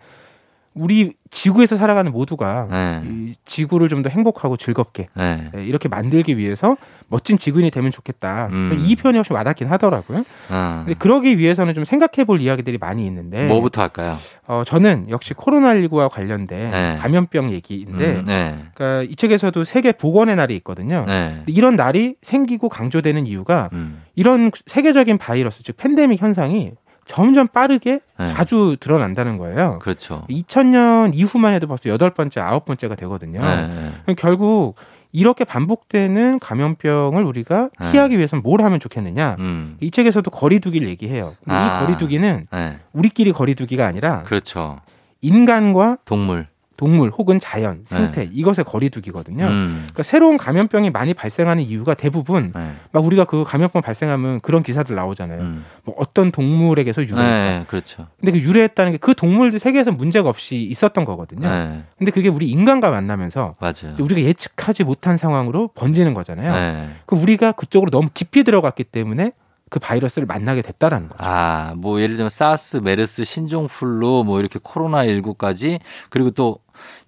[0.75, 3.03] 우리 지구에서 살아가는 모두가 네.
[3.05, 5.49] 이 지구를 좀 더 행복하고 즐겁게 네.
[5.53, 5.65] 네.
[5.65, 6.75] 이렇게 만들기 위해서
[7.07, 8.49] 멋진 지구인이 되면 좋겠다.
[8.51, 8.83] 음.
[8.85, 10.23] 이 표현이 훨씬 와닿긴 하더라고요.
[10.49, 10.83] 어.
[10.85, 14.15] 근데 그러기 위해서는 좀 생각해 볼 이야기들이 많이 있는데 뭐부터 할까요?
[14.47, 16.97] 어, 저는 역시 코로나19와 관련된 네.
[16.99, 18.65] 감염병 얘기인데 음, 네.
[18.73, 21.05] 그러니까 이 책에서도 세계 보건의 날이 있거든요.
[21.07, 21.43] 네.
[21.47, 24.03] 이런 날이 생기고 강조되는 이유가 음.
[24.15, 26.73] 이런 세계적인 바이러스 즉 팬데믹 현상이
[27.05, 28.27] 점점 빠르게 네.
[28.27, 29.79] 자주 드러난다는 거예요.
[29.79, 30.25] 그렇죠.
[30.29, 33.41] 2000년 이후만 해도 벌써 여덟 번째, 아홉 번째가 되거든요.
[33.41, 34.15] 네.
[34.15, 34.75] 결국
[35.11, 37.91] 이렇게 반복되는 감염병을 우리가 네.
[37.91, 39.37] 피하기 위해서는 뭘 하면 좋겠느냐?
[39.39, 39.77] 음.
[39.79, 41.35] 이 책에서도 거리두기를 얘기해요.
[41.47, 41.79] 아.
[41.81, 42.79] 이 거리두기는 네.
[42.91, 44.81] 우리끼리 거리두기가 아니라 그렇죠.
[45.21, 48.29] 인간과 동물 동물 혹은 자연, 생태 네.
[48.33, 49.45] 이것의 거리두기거든요.
[49.45, 49.73] 음.
[49.85, 52.73] 그러니까 새로운 감염병이 많이 발생하는 이유가 대부분 네.
[52.91, 55.39] 막 우리가 그 감염병 발생하면 그런 기사들 나오잖아요.
[55.39, 55.65] 음.
[55.85, 57.59] 뭐 어떤 동물에게서 유래했다.
[57.59, 58.07] 네, 그렇죠.
[58.19, 61.47] 근데 그 유래했다는 게 그 동물들 세계에서 문제가 없이 있었던 거거든요.
[61.47, 61.83] 네.
[61.95, 63.95] 근데 그게 우리 인간과 만나면서 맞아요.
[63.99, 66.51] 우리가 예측하지 못한 상황으로 번지는 거잖아요.
[66.51, 66.89] 네.
[67.05, 69.31] 그 우리가 그쪽으로 너무 깊이 들어갔기 때문에
[69.69, 71.23] 그 바이러스를 만나게 됐다라는 거죠.
[71.23, 76.59] 아, 뭐 예를 들면 사스, 메르스, 신종플루 뭐 이렇게 코로나 19까지 그리고 또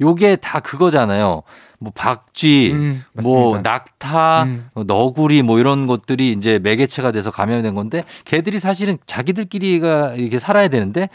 [0.01, 1.43] 요게 다 그거잖아요.
[1.79, 4.69] 뭐 박쥐, 음, 뭐 낙타, 음.
[4.73, 10.67] 뭐 너구리 뭐 이런 것들이 이제 매개체가 돼서 감염된 건데 걔들이 사실은 자기들끼리가 이렇게 살아야
[10.69, 11.09] 되는데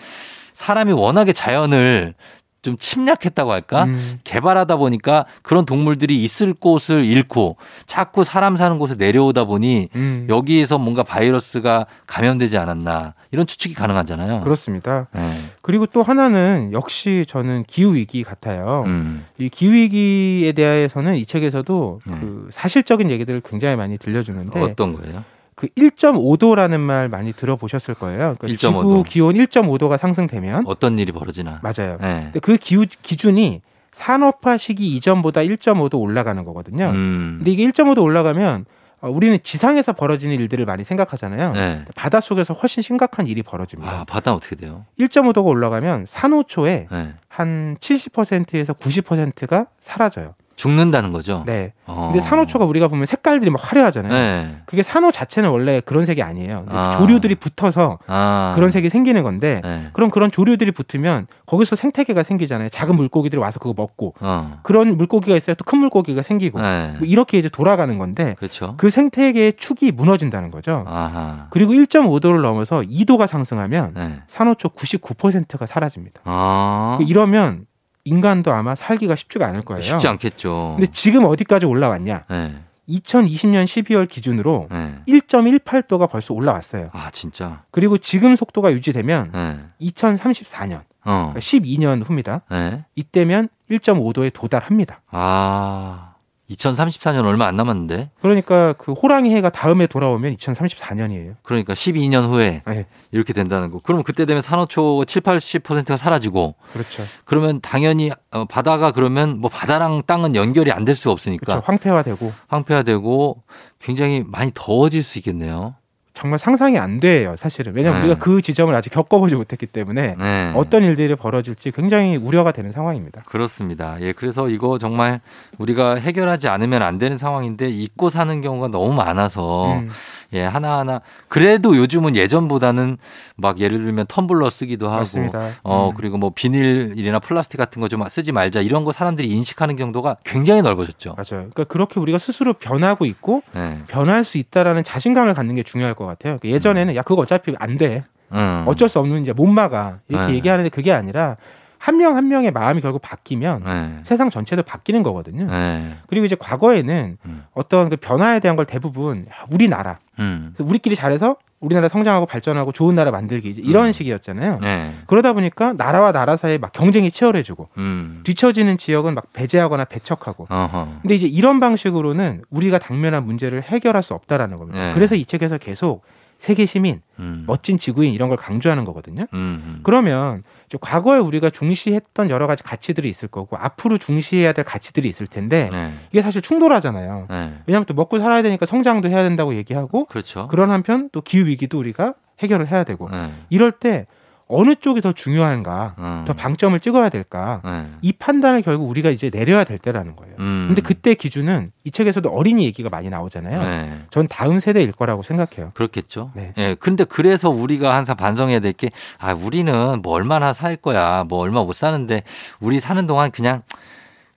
[0.54, 2.14] 사람이 워낙에 자연을
[2.62, 3.84] 좀 침략했다고 할까?
[3.84, 4.20] 음.
[4.22, 10.26] 개발하다 보니까 그런 동물들이 있을 곳을 잃고 자꾸 사람 사는 곳에 내려오다 보니 음.
[10.30, 14.42] 여기에서 뭔가 바이러스가 감염되지 않았나 이런 추측이 가능하잖아요.
[14.42, 15.08] 그렇습니다.
[15.12, 15.20] 네.
[15.60, 18.84] 그리고 또 하나는 역시 저는 기후 위기 같아요.
[18.86, 19.24] 음.
[19.38, 22.18] 이 기후 위기에 대해서는 이 책에서도 네.
[22.20, 25.24] 그 사실적인 얘기들을 굉장히 많이 들려주는데 어떤 거예요?
[25.54, 28.36] 그 1.5도라는 말 많이 들어보셨을 거예요.
[28.38, 31.60] 그러니까 지구 기온 1.5도가 상승되면 어떤 일이 벌어지나.
[31.62, 31.98] 맞아요.
[32.00, 32.22] 네.
[32.24, 33.60] 근데 그 기후 기준이
[33.92, 36.86] 산업화 시기 이전보다 1.5도 올라가는 거거든요.
[36.86, 37.36] 음.
[37.38, 38.64] 근데 이게 1.5도 올라가면
[39.02, 41.52] 어, 우리는 지상에서 벌어지는 일들을 많이 생각하잖아요.
[41.52, 41.84] 네.
[41.96, 43.90] 바닷속에서 훨씬 심각한 일이 벌어집니다.
[43.90, 44.86] 아, 바다 어떻게 돼요?
[44.98, 47.14] 1.5도가 올라가면 산호초의 네.
[47.28, 50.34] 한 70%에서 90%가 사라져요.
[50.62, 51.42] 죽는다는 거죠.
[51.44, 51.72] 네.
[51.86, 52.10] 어.
[52.12, 54.12] 근데 산호초가 우리가 보면 색깔들이 막 화려하잖아요.
[54.12, 54.56] 네.
[54.66, 56.66] 그게 산호 자체는 원래 그런 색이 아니에요.
[56.68, 56.92] 아.
[56.98, 58.52] 조류들이 붙어서 아.
[58.54, 59.88] 그런 색이 생기는 건데 네.
[59.92, 62.68] 그럼 그런 조류들이 붙으면 거기서 생태계가 생기잖아요.
[62.68, 64.60] 작은 물고기들이 와서 그거 먹고 어.
[64.62, 66.94] 그런 물고기가 있어야 또 큰 물고기가 생기고 네.
[66.98, 68.74] 뭐 이렇게 이제 돌아가는 건데 그렇죠.
[68.76, 70.84] 그 생태계의 축이 무너진다는 거죠.
[70.86, 71.46] 아하.
[71.50, 74.20] 그리고 1.5도를 넘어서 2도가 상승하면 네.
[74.28, 76.20] 산호초 99%가 사라집니다.
[76.24, 76.98] 아.
[77.00, 77.64] 이러면
[78.04, 79.82] 인간도 아마 살기가 쉽지가 않을 거예요.
[79.82, 80.74] 쉽지 않겠죠.
[80.76, 82.24] 근데 지금 어디까지 올라왔냐?
[82.28, 82.54] 네.
[82.88, 84.94] 2020년 12월 기준으로 네.
[85.08, 86.90] 1.18도가 벌써 올라왔어요.
[86.92, 87.62] 아 진짜.
[87.70, 89.60] 그리고 지금 속도가 유지되면 네.
[89.80, 91.32] 2034년, 어.
[91.32, 92.42] 그러니까 12년 후입니다.
[92.50, 92.84] 네.
[92.96, 95.00] 이때면 1.5도에 도달합니다.
[95.10, 96.11] 아.
[96.54, 98.10] 2034년 얼마 안 남았는데.
[98.20, 101.36] 그러니까 그 호랑이 해가 다음에 돌아오면 2034년이에요.
[101.42, 102.86] 그러니까 12년 후에 네.
[103.10, 103.80] 이렇게 된다는 거.
[103.82, 106.54] 그러면 그때 되면 산호초 7, 80%가 사라지고.
[106.72, 107.02] 그렇죠.
[107.24, 111.44] 그러면 당연히 어, 바다가 그러면 뭐 바다랑 땅은 연결이 안 될 수 없으니까.
[111.46, 111.62] 그렇죠.
[111.66, 112.32] 황폐화되고.
[112.48, 113.42] 황폐화되고
[113.80, 115.74] 굉장히 많이 더워질 수 있겠네요.
[116.14, 117.74] 정말 상상이 안 돼요, 사실은.
[117.74, 118.08] 왜냐하면 네.
[118.08, 120.52] 우리가 그 지점을 아직 겪어보지 못했기 때문에 네.
[120.54, 123.22] 어떤 일들이 벌어질지 굉장히 우려가 되는 상황입니다.
[123.26, 123.96] 그렇습니다.
[124.00, 125.20] 예, 그래서 이거 정말
[125.58, 129.90] 우리가 해결하지 않으면 안 되는 상황인데 잊고 사는 경우가 너무 많아서 음.
[130.32, 132.98] 예, 하나하나 그래도 요즘은 예전보다는
[133.36, 135.50] 막 예를 들면 텀블러 쓰기도 하고 맞습니다.
[135.62, 135.94] 어, 음.
[135.96, 140.62] 그리고 뭐 비닐이나 플라스틱 같은 거 좀 쓰지 말자 이런 거 사람들이 인식하는 정도가 굉장히
[140.62, 141.10] 넓어졌죠.
[141.10, 141.48] 맞아요.
[141.50, 143.78] 그러니까 그렇게 우리가 스스로 변하고 있고 네.
[143.86, 146.38] 변할 수 있다라는 자신감을 갖는 게 중요할 것 같아요.
[146.42, 146.96] 예전에는 음.
[146.96, 148.04] 야 그거 어차피 안 돼.
[148.32, 148.64] 음.
[148.66, 150.34] 어쩔 수 없는 이제 못 막아 이렇게 네.
[150.36, 151.36] 얘기하는데 그게 아니라
[151.82, 154.00] 한 명한 한 명의 마음이 결국 바뀌면 네.
[154.04, 155.46] 세상 전체도 바뀌는 거거든요.
[155.46, 155.96] 네.
[156.06, 157.44] 그리고 이제 과거에는 음.
[157.54, 160.54] 어떤 그 변화에 대한 걸 대부분 우리나라, 음.
[160.60, 163.92] 우리끼리 잘해서 우리나라 성장하고 발전하고 좋은 나라 만들기 이런 음.
[163.92, 164.60] 식이었잖아요.
[164.60, 164.94] 네.
[165.08, 168.20] 그러다 보니까 나라와 나라 사이에 막 경쟁이 치열해지고 음.
[168.22, 170.46] 뒤처지는 지역은 막 배제하거나 배척하고.
[170.50, 170.98] 어허.
[171.02, 174.80] 근데 이제 이런 방식으로는 우리가 당면한 문제를 해결할 수 없다라는 겁니다.
[174.80, 174.94] 네.
[174.94, 176.04] 그래서 이 책에서 계속
[176.42, 177.44] 세계 시민, 음.
[177.46, 179.26] 멋진 지구인 이런 걸 강조하는 거거든요.
[179.32, 179.78] 음.
[179.84, 180.42] 그러면
[180.78, 185.92] 과거에 우리가 중시했던 여러 가지 가치들이 있을 거고 앞으로 중시해야 될 가치들이 있을 텐데 네.
[186.10, 187.26] 이게 사실 충돌하잖아요.
[187.28, 187.54] 네.
[187.66, 190.48] 왜냐하면 또 먹고 살아야 되니까 성장도 해야 된다고 얘기하고 그렇죠.
[190.48, 193.32] 그런 한편 또 기후 위기도 우리가 해결을 해야 되고 네.
[193.50, 194.06] 이럴 때
[194.52, 196.24] 어느 쪽이 더 중요한가, 음.
[196.26, 197.86] 더 방점을 찍어야 될까, 네.
[198.02, 200.34] 이 판단을 결국 우리가 이제 내려야 될 때라는 거예요.
[200.38, 200.64] 음.
[200.68, 203.62] 근데 그때 기준은 이 책에서도 어린이 얘기가 많이 나오잖아요.
[203.62, 203.98] 네.
[204.10, 205.70] 전 다음 세대일 거라고 생각해요.
[205.74, 206.30] 그렇겠죠.
[206.34, 206.52] 네.
[206.56, 206.74] 네.
[206.74, 211.64] 근데 그래서 우리가 항상 반성해야 될 게, 아, 우리는 뭐 얼마나 살 거야, 뭐 얼마
[211.64, 212.22] 못 사는데,
[212.60, 213.62] 우리 사는 동안 그냥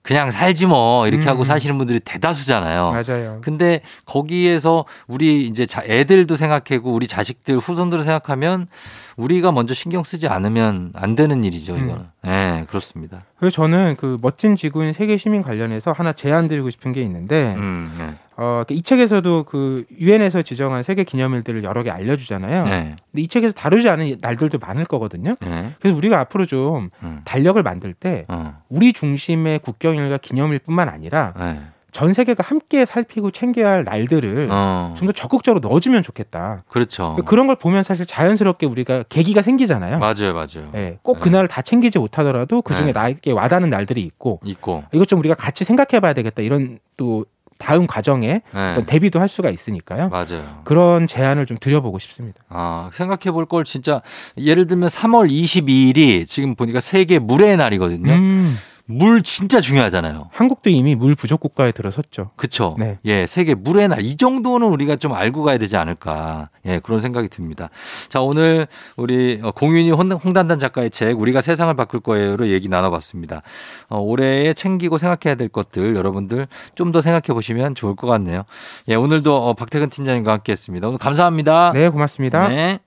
[0.06, 1.28] 그냥 살지 뭐 이렇게 음.
[1.28, 2.92] 하고 사시는 분들이 대다수잖아요.
[2.92, 3.38] 맞아요.
[3.42, 8.68] 근데 거기에서 우리 이제 애들도 생각하고 우리 자식들 후손들을 생각하면
[9.16, 11.78] 우리가 먼저 신경 쓰지 않으면 안 되는 일이죠, 음.
[11.78, 11.96] 이거는.
[11.96, 12.08] 음.
[12.22, 13.24] 네, 그렇습니다.
[13.36, 17.92] 그래서 저는 그 멋진 지구인 세계 시민 관련해서 하나 제안 드리고 싶은 게 있는데 음,
[17.98, 18.14] 네.
[18.38, 22.64] 어, 이 책에서도 그 유엔에서 지정한 세계 기념일들을 여러 개 알려주잖아요.
[22.64, 22.96] 네.
[23.10, 25.32] 근데 이 책에서 다루지 않은 날들도 많을 거거든요.
[25.40, 25.72] 네.
[25.80, 27.22] 그래서 우리가 앞으로 좀 음.
[27.24, 28.58] 달력을 만들 때 어.
[28.68, 31.60] 우리 중심의 국경일과 기념일뿐만 아니라 네.
[31.92, 34.94] 전 세계가 함께 살피고 챙겨야 할 날들을 어.
[34.98, 36.60] 좀더 적극적으로 넣어주면 좋겠다.
[36.68, 37.16] 그렇죠.
[37.24, 39.98] 그런 걸 보면 사실 자연스럽게 우리가 계기가 생기잖아요.
[39.98, 40.68] 맞아요, 맞아요.
[40.72, 41.54] 네, 꼭 그날을 네.
[41.54, 42.92] 다 챙기지 못하더라도 그 중에 네.
[42.92, 46.42] 나에게 와닿는 날들이 있고, 있고 이것 좀 우리가 같이 생각해봐야 되겠다.
[46.42, 47.24] 이런 또
[47.58, 48.70] 다음 과정에 네.
[48.72, 50.08] 어떤 대비도 할 수가 있으니까요.
[50.08, 50.60] 맞아요.
[50.64, 52.40] 그런 제안을 좀 드려보고 싶습니다.
[52.48, 54.02] 아, 생각해 볼 걸 진짜
[54.36, 58.12] 예를 들면 3월 22일이 지금 보니까 세계 물의 날이거든요.
[58.12, 58.56] 음.
[58.88, 60.30] 물 진짜 중요하잖아요.
[60.32, 62.30] 한국도 이미 물 부족 국가에 들어섰죠.
[62.36, 62.76] 그렇죠.
[62.78, 62.98] 네.
[63.04, 66.50] 예, 세계 물의 날 이 정도는 우리가 좀 알고 가야 되지 않을까.
[66.64, 67.68] 예, 그런 생각이 듭니다.
[68.08, 73.42] 자, 오늘 우리 공윤이 홍단단 작가의 책 우리가 세상을 바꿀 거예요로 얘기 나눠봤습니다.
[73.88, 78.44] 어, 올해에 챙기고 생각해야 될 것들 여러분들 좀 더 생각해 보시면 좋을 것 같네요.
[78.88, 80.86] 예, 오늘도 어, 박태근 팀장님과 함께했습니다.
[80.86, 81.72] 오늘 감사합니다.
[81.74, 82.48] 네, 고맙습니다.
[82.48, 82.78] 네.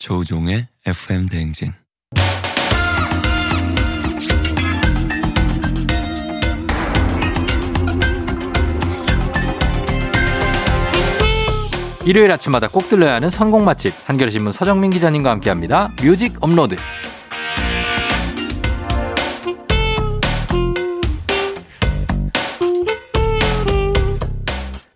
[0.00, 1.72] 조우종의 FM 대행진.
[12.06, 15.92] 일요일 아침마다 꼭 들러야 하는 선곡 맛집 한겨레신문 서정민 기자님과 함께합니다.
[16.02, 16.76] 뮤직 업로드.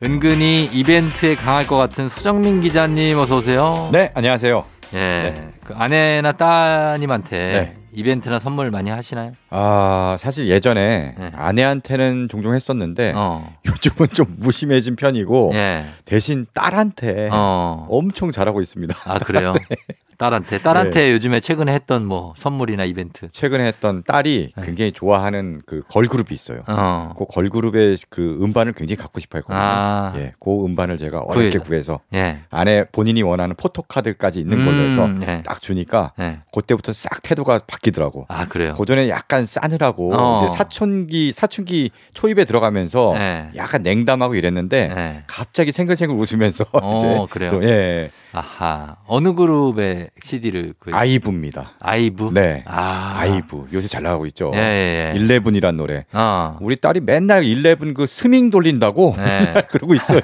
[0.02, 3.90] 은근히 이벤트에 강할 것 같은 서정민 기자님 어서 오세요.
[3.92, 4.73] 네, 안녕하세요.
[4.94, 5.32] 예.
[5.34, 5.48] 네.
[5.64, 7.76] 그 아내나 따님한테 네.
[7.92, 9.32] 이벤트나 선물 많이 하시나요?
[9.56, 11.30] 아, 사실 예전에 네.
[11.32, 13.54] 아내한테는 종종 했었는데 어.
[13.66, 15.84] 요즘은 좀 무심해진 편이고 네.
[16.04, 17.86] 대신 딸한테 어.
[17.88, 18.96] 엄청 잘하고 있습니다.
[19.04, 19.52] 아, 그래요?
[19.70, 19.76] 네.
[20.18, 21.12] 딸한테 딸한테 네.
[21.12, 24.64] 요즘에 최근에 했던 뭐 선물이나 이벤트 최근에 했던 딸이 네.
[24.64, 26.62] 굉장히 좋아하는 그 걸그룹이 있어요.
[26.66, 27.14] 어.
[27.18, 29.60] 그 걸그룹의 그 음반을 굉장히 갖고 싶어 했거든요.
[29.60, 30.12] 아.
[30.16, 32.40] 예, 그 음반을 제가 어렵게 구해서 예.
[32.50, 35.42] 안에 본인이 원하는 포토카드까지 있는 걸로 해서 음, 예.
[35.44, 36.38] 딱 주니까 예.
[36.52, 38.26] 그때부터 싹 태도가 바뀌더라고.
[38.28, 38.74] 아 그래요?
[38.74, 40.44] 그 전에 약간 싸늘하고 어.
[40.44, 43.48] 이제 사춘기 사춘기 초입에 들어가면서 예.
[43.56, 45.22] 약간 냉담하고 이랬는데 예.
[45.26, 47.50] 갑자기 생글생글 웃으면서 어, 이제 그래요.
[47.50, 48.10] 또, 예.
[48.32, 48.96] 아하.
[49.06, 51.74] 어느 그룹의 CD를 그 아이브입니다.
[51.80, 52.30] 아이브?
[52.34, 52.64] 네.
[52.66, 53.14] 아.
[53.18, 53.68] 아이브.
[53.72, 54.50] 요새 잘 나가고 있죠.
[54.54, 55.12] 예, 예.
[55.14, 55.18] 예.
[55.18, 56.04] ELEVEN이란 노래.
[56.12, 56.56] 어.
[56.60, 59.54] 우리 딸이 맨날 일레븐 그 스밍 돌린다고 네.
[59.70, 60.20] 그러고 있어요.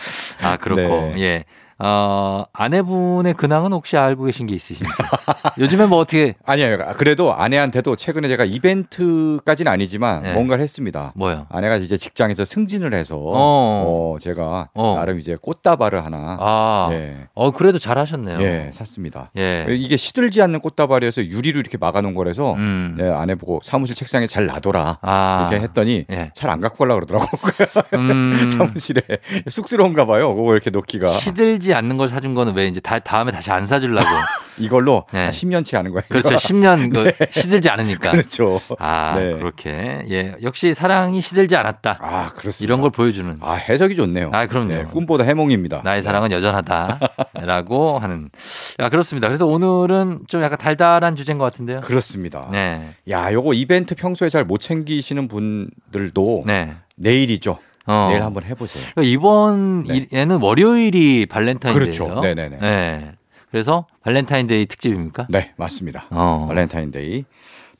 [0.42, 0.82] 아, 그렇고.
[0.82, 1.14] 네.
[1.20, 1.44] 예.
[1.82, 4.92] 어, 아내분의 근황은 혹시 알고 계신 게 있으신지?
[5.58, 6.34] 요즘에 뭐 어떻게?
[6.44, 6.76] 아니요.
[6.96, 10.32] 그래도 아내한테도 최근에 제가 이벤트까지는 아니지만 네.
[10.34, 11.12] 뭔가를 했습니다.
[11.16, 11.46] 뭐요?
[11.48, 14.96] 아내가 이제 직장에서 승진을 해서 어, 어 제가 어.
[14.96, 16.36] 나름 이제 꽃다발을 하나.
[16.38, 16.88] 아.
[16.92, 17.28] 예.
[17.34, 18.42] 어, 그래도 잘 하셨네요.
[18.42, 19.30] 예, 샀습니다.
[19.38, 19.66] 예.
[19.70, 22.96] 이게 시들지 않는 꽃다발이어서 유리로 이렇게 막아놓은 거라서 음.
[22.98, 24.98] 네, 아내 보고 사무실 책상에 잘 놔둬라.
[25.00, 25.48] 아.
[25.50, 26.30] 이렇게 했더니 예.
[26.34, 27.26] 잘안 갖고 가려고 그러더라고.
[27.94, 28.50] 음.
[28.52, 29.00] 사무실에
[29.48, 30.34] 쑥스러운가 봐요.
[30.34, 31.08] 그거 이렇게 놓기가.
[31.08, 34.08] 시들지 사지 않는 걸 사준 거는 왜 이제 다, 다음에 다시 안 사주려고.
[34.58, 35.28] 이걸로 네.
[35.30, 36.02] 10년치 하는 거예요.
[36.08, 36.30] 그렇죠.
[36.34, 37.14] 10년 네.
[37.30, 38.10] 시들지 않으니까.
[38.10, 38.60] 그렇죠.
[38.78, 39.32] 아, 네.
[39.34, 40.04] 그렇게.
[40.10, 40.34] 예.
[40.42, 41.98] 역시 사랑이 시들지 않았다.
[42.00, 42.64] 아, 그렇습니다.
[42.64, 43.38] 이런 걸 보여주는.
[43.40, 44.30] 아, 해석이 좋네요.
[44.34, 44.68] 아, 그럼요.
[44.68, 45.82] 네, 꿈보다 해몽입니다.
[45.84, 46.98] 나의 사랑은 여전하다.
[47.40, 48.28] 라고 하는.
[48.80, 49.28] 야, 그렇습니다.
[49.28, 51.80] 그래서 오늘은 좀 약간 달달한 주제인 것 같은데요.
[51.80, 52.48] 그렇습니다.
[52.50, 52.94] 네.
[53.08, 56.74] 야, 요거 이벤트 평소에 잘 못 챙기시는 분들도 네.
[56.96, 57.58] 내일이죠.
[57.90, 58.08] 어.
[58.10, 58.84] 내일 한번 해보세요.
[58.94, 60.06] 그러니까 이번 네.
[60.12, 61.92] 에는 월요일이 발렌타인데이예요.
[61.92, 62.20] 그렇죠.
[62.20, 62.58] 네네네.
[62.58, 63.12] 네.
[63.50, 65.26] 그래서 발렌타인데이 특집입니까?
[65.28, 66.06] 네, 맞습니다.
[66.10, 66.46] 어.
[66.48, 67.24] 발렌타인데이.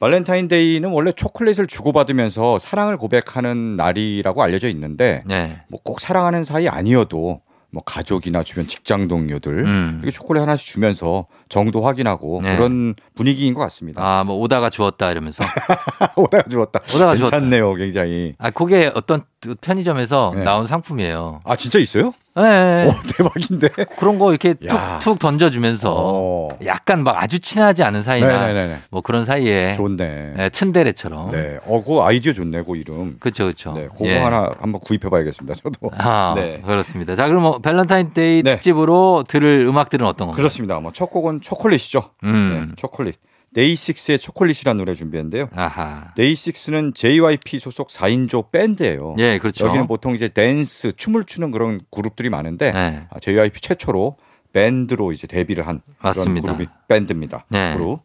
[0.00, 5.60] 발렌타인데이는 원래 초콜릿을 주고받으면서 사랑을 고백하는 날이라고 알려져 있는데 네.
[5.68, 10.00] 뭐 꼭 사랑하는 사이 아니어도 뭐 가족이나 주변 직장 동료들 음.
[10.02, 12.56] 이렇게 초콜릿 하나씩 주면서 정도 확인하고 네.
[12.56, 14.02] 그런 분위기인 것 같습니다.
[14.02, 15.44] 아, 뭐 오다가 주었다 이러면서
[16.16, 16.80] 오다가 주었다.
[16.94, 17.78] 오다가 괜찮네요, 주었다.
[17.78, 18.34] 굉장히.
[18.38, 19.22] 아, 그게 어떤
[19.60, 20.42] 편의점에서 네.
[20.44, 21.40] 나온 상품이에요.
[21.44, 22.12] 아, 진짜 있어요?
[22.42, 22.86] 네.
[22.86, 23.68] 오, 대박인데.
[23.98, 26.48] 그런 거 이렇게 툭툭 던져주면서 어.
[26.64, 28.78] 약간 막 아주 친하지 않은 사이나 네네네.
[28.90, 30.32] 뭐 그런 사이에 좋네.
[30.36, 31.30] 네, 츤데레처럼.
[31.32, 31.58] 네.
[31.66, 33.16] 어, 그 아이디어 좋네, 그 이름.
[33.20, 33.72] 그렇죠, 그렇죠.
[33.72, 34.18] 네, 그거 예.
[34.18, 35.90] 하나 한번 구입해봐야겠습니다, 저도.
[35.96, 36.60] 아, 네.
[36.64, 37.14] 그렇습니다.
[37.16, 38.54] 자, 그럼 뭐 밸런타인데이 네.
[38.54, 40.36] 특집으로 들을 음악들은 어떤 건가요?
[40.36, 40.78] 그렇습니다.
[40.80, 42.02] 뭐 첫 곡은 초콜릿이죠.
[42.24, 42.66] 음.
[42.70, 43.16] 네, 초콜릿.
[43.54, 45.48] 데이식스의 초콜릿이라는 노래 준비했는데요.
[45.54, 46.12] 아하.
[46.14, 49.16] 데이식스는 JYP 소속 4인조 밴드예요.
[49.18, 49.66] 예, 그렇죠.
[49.66, 53.08] 여기는 보통 이제 댄스, 춤을 추는 그런 그룹들이 많은데 네.
[53.20, 54.16] JYP 최초로
[54.52, 56.52] 밴드로 이제 데뷔를 한 맞습니다.
[56.52, 57.44] 그런 그룹이 밴드입니다.
[57.48, 57.74] 네.
[57.74, 58.00] 그룹.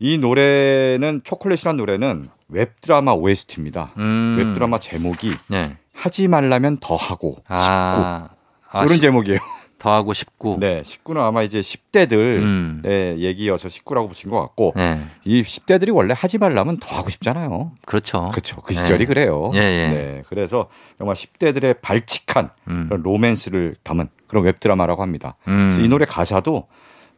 [0.00, 3.92] 이 노래는 초콜릿이라는 노래는 웹드라마 OST입니다.
[3.98, 4.36] 음.
[4.38, 5.62] 웹드라마 제목이 네.
[5.94, 8.28] 하지 말라면 더 하고 싶고 아.
[8.70, 9.38] 아, 이런 제목이에요.
[9.84, 10.56] 더하고 19.
[10.60, 12.80] 네, 19는 아마 이제 10대들 음.
[12.82, 15.04] 네, 얘기여서 19라고 붙인 것 같고 네.
[15.24, 17.70] 이 10대들이 원래 하지 말라면 더 하고 싶잖아요.
[17.84, 18.30] 그렇죠.
[18.30, 18.62] 그렇죠.
[18.62, 19.04] 그 시절이 네.
[19.04, 19.50] 그래요.
[19.52, 19.88] 예, 예.
[19.88, 22.86] 네, 그래서 정말 10대들의 발칙한 음.
[22.88, 25.36] 그런 로맨스를 담은 그런 웹드라마라고 합니다.
[25.48, 25.68] 음.
[25.68, 26.66] 그래서 이 노래 가사도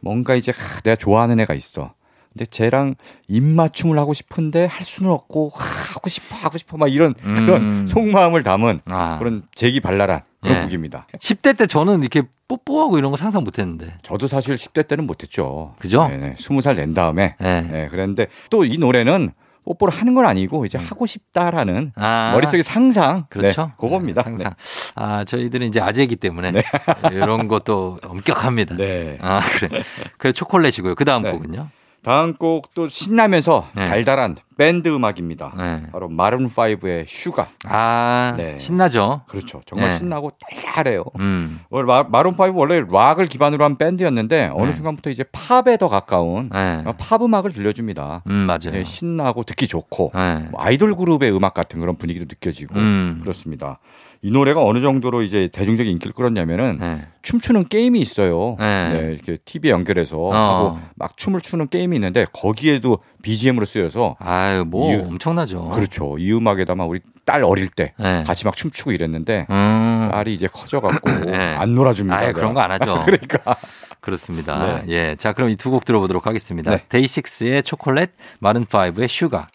[0.01, 1.93] 뭔가 이제 하, 내가 좋아하는 애가 있어.
[2.37, 2.93] 근데 쟤랑
[3.27, 7.33] 입맞춤을 하고 싶은데 할 수는 없고 하고 싶어 하고 싶어 막 이런 음.
[7.33, 9.17] 그런 속마음을 담은 아.
[9.17, 10.65] 그런 재기 발랄한 그런 네.
[10.65, 11.07] 곡입니다.
[11.17, 13.95] 10대 때 저는 이렇게 뽀뽀하고 이런 거 상상 못 했는데.
[14.03, 15.73] 저도 사실 10대 때는 못 했죠.
[15.79, 16.07] 그죠?
[16.07, 17.61] 네, 20살 된 다음에 네.
[17.61, 19.31] 네, 그랬는데 또 이 노래는
[19.65, 20.85] 뽀뽀를 하는 건 아니고 이제 음.
[20.87, 23.25] 하고 싶다라는 아, 머릿속에 상상.
[23.29, 23.65] 그렇죠.
[23.65, 24.21] 네, 그겁니다.
[24.21, 24.51] 상상.
[24.53, 24.55] 네.
[24.95, 26.63] 아, 저희들은 이제 아재이기 때문에 네.
[27.11, 28.77] 이런 것도 엄격합니다.
[28.77, 29.17] 네.
[29.19, 29.81] 아, 그래.
[30.17, 30.95] 그래 초콜릿이고요.
[30.95, 31.31] 그 다음 네.
[31.33, 31.67] 곡은요?
[32.07, 33.85] 다음 곡도 신나면서 네.
[33.85, 35.53] 달달한 밴드 음악입니다.
[35.57, 35.83] 네.
[35.91, 37.49] 바로 마룬 5의 Sugar.
[37.65, 38.57] 아, 네.
[38.59, 39.21] 신나죠.
[39.27, 39.61] 그렇죠.
[39.65, 39.97] 정말 네.
[39.97, 41.03] 신나고 달달해요.
[41.19, 41.61] 음.
[42.09, 44.73] 마룬 5 원래 락을 기반으로 한 밴드였는데 어느 네.
[44.73, 46.83] 순간부터 이제 팝에 더 가까운 네.
[46.97, 48.23] 팝 음악을 들려줍니다.
[48.27, 48.71] 음, 맞아요.
[48.71, 50.11] 네, 신나고 듣기 좋고
[50.51, 53.19] 뭐 아이돌 그룹의 음악 같은 그런 분위기도 느껴지고 음.
[53.21, 53.79] 그렇습니다.
[54.21, 57.05] 이 노래가 어느 정도로 이제 대중적인 인기를 끌었냐면은 네.
[57.21, 58.55] 춤추는 게임이 있어요.
[58.59, 58.93] 네.
[58.93, 60.33] 네, 이렇게 TV에 연결해서 어.
[60.33, 65.69] 하고 막 춤을 추는 게임이 있는데 거기에도 BGM으로 쓰여서 아유 뭐 이, 엄청나죠.
[65.69, 66.17] 그렇죠.
[66.17, 68.23] 이 음악에다가 우리 딸 어릴 때 네.
[68.25, 70.09] 같이 막 춤추고 이랬는데 음.
[70.11, 71.37] 딸이 이제 커져갖고 네.
[71.55, 72.17] 안 놀아줍니다.
[72.17, 73.01] 아유, 그런 거 안 하죠.
[73.05, 73.55] 그러니까
[74.01, 74.81] 그렇습니다.
[74.83, 74.83] 네.
[74.89, 76.77] 예, 자 그럼 이 두 곡 들어보도록 하겠습니다.
[76.89, 79.47] 데이식스의 초콜릿, 마룬 파이브의 Sugar.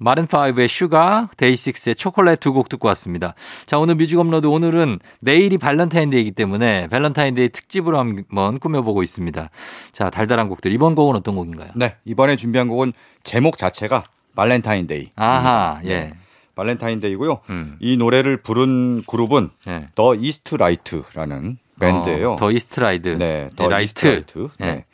[0.00, 3.34] 마룬5의 Sugar, 데이식스의 초콜릿 두 곡 듣고 왔습니다.
[3.66, 9.50] 자, 오늘 뮤직 업로드 오늘은 내일이 발렌타인데이이기 때문에 발렌타인데이 특집으로 한번 꾸며보고 있습니다.
[9.92, 10.72] 자, 달달한 곡들.
[10.72, 11.70] 이번 곡은 어떤 곡인가요?
[11.76, 15.10] 네, 이번에 준비한 곡은 제목 자체가 발렌타인데이.
[15.16, 15.88] 아하, 예.
[15.88, 16.12] 네.
[16.56, 17.40] 발렌타인데이고요.
[17.50, 17.76] 음.
[17.80, 19.88] 이 노래를 부른 그룹은 예.
[19.94, 22.32] 더 이스트 라이트라는 밴드예요.
[22.32, 23.08] 어, 더 이스트 라이드.
[23.18, 23.84] 네, 더 네, 라이트.
[23.84, 24.48] 이스트 라이트.
[24.58, 24.66] 네.
[24.66, 24.84] 네.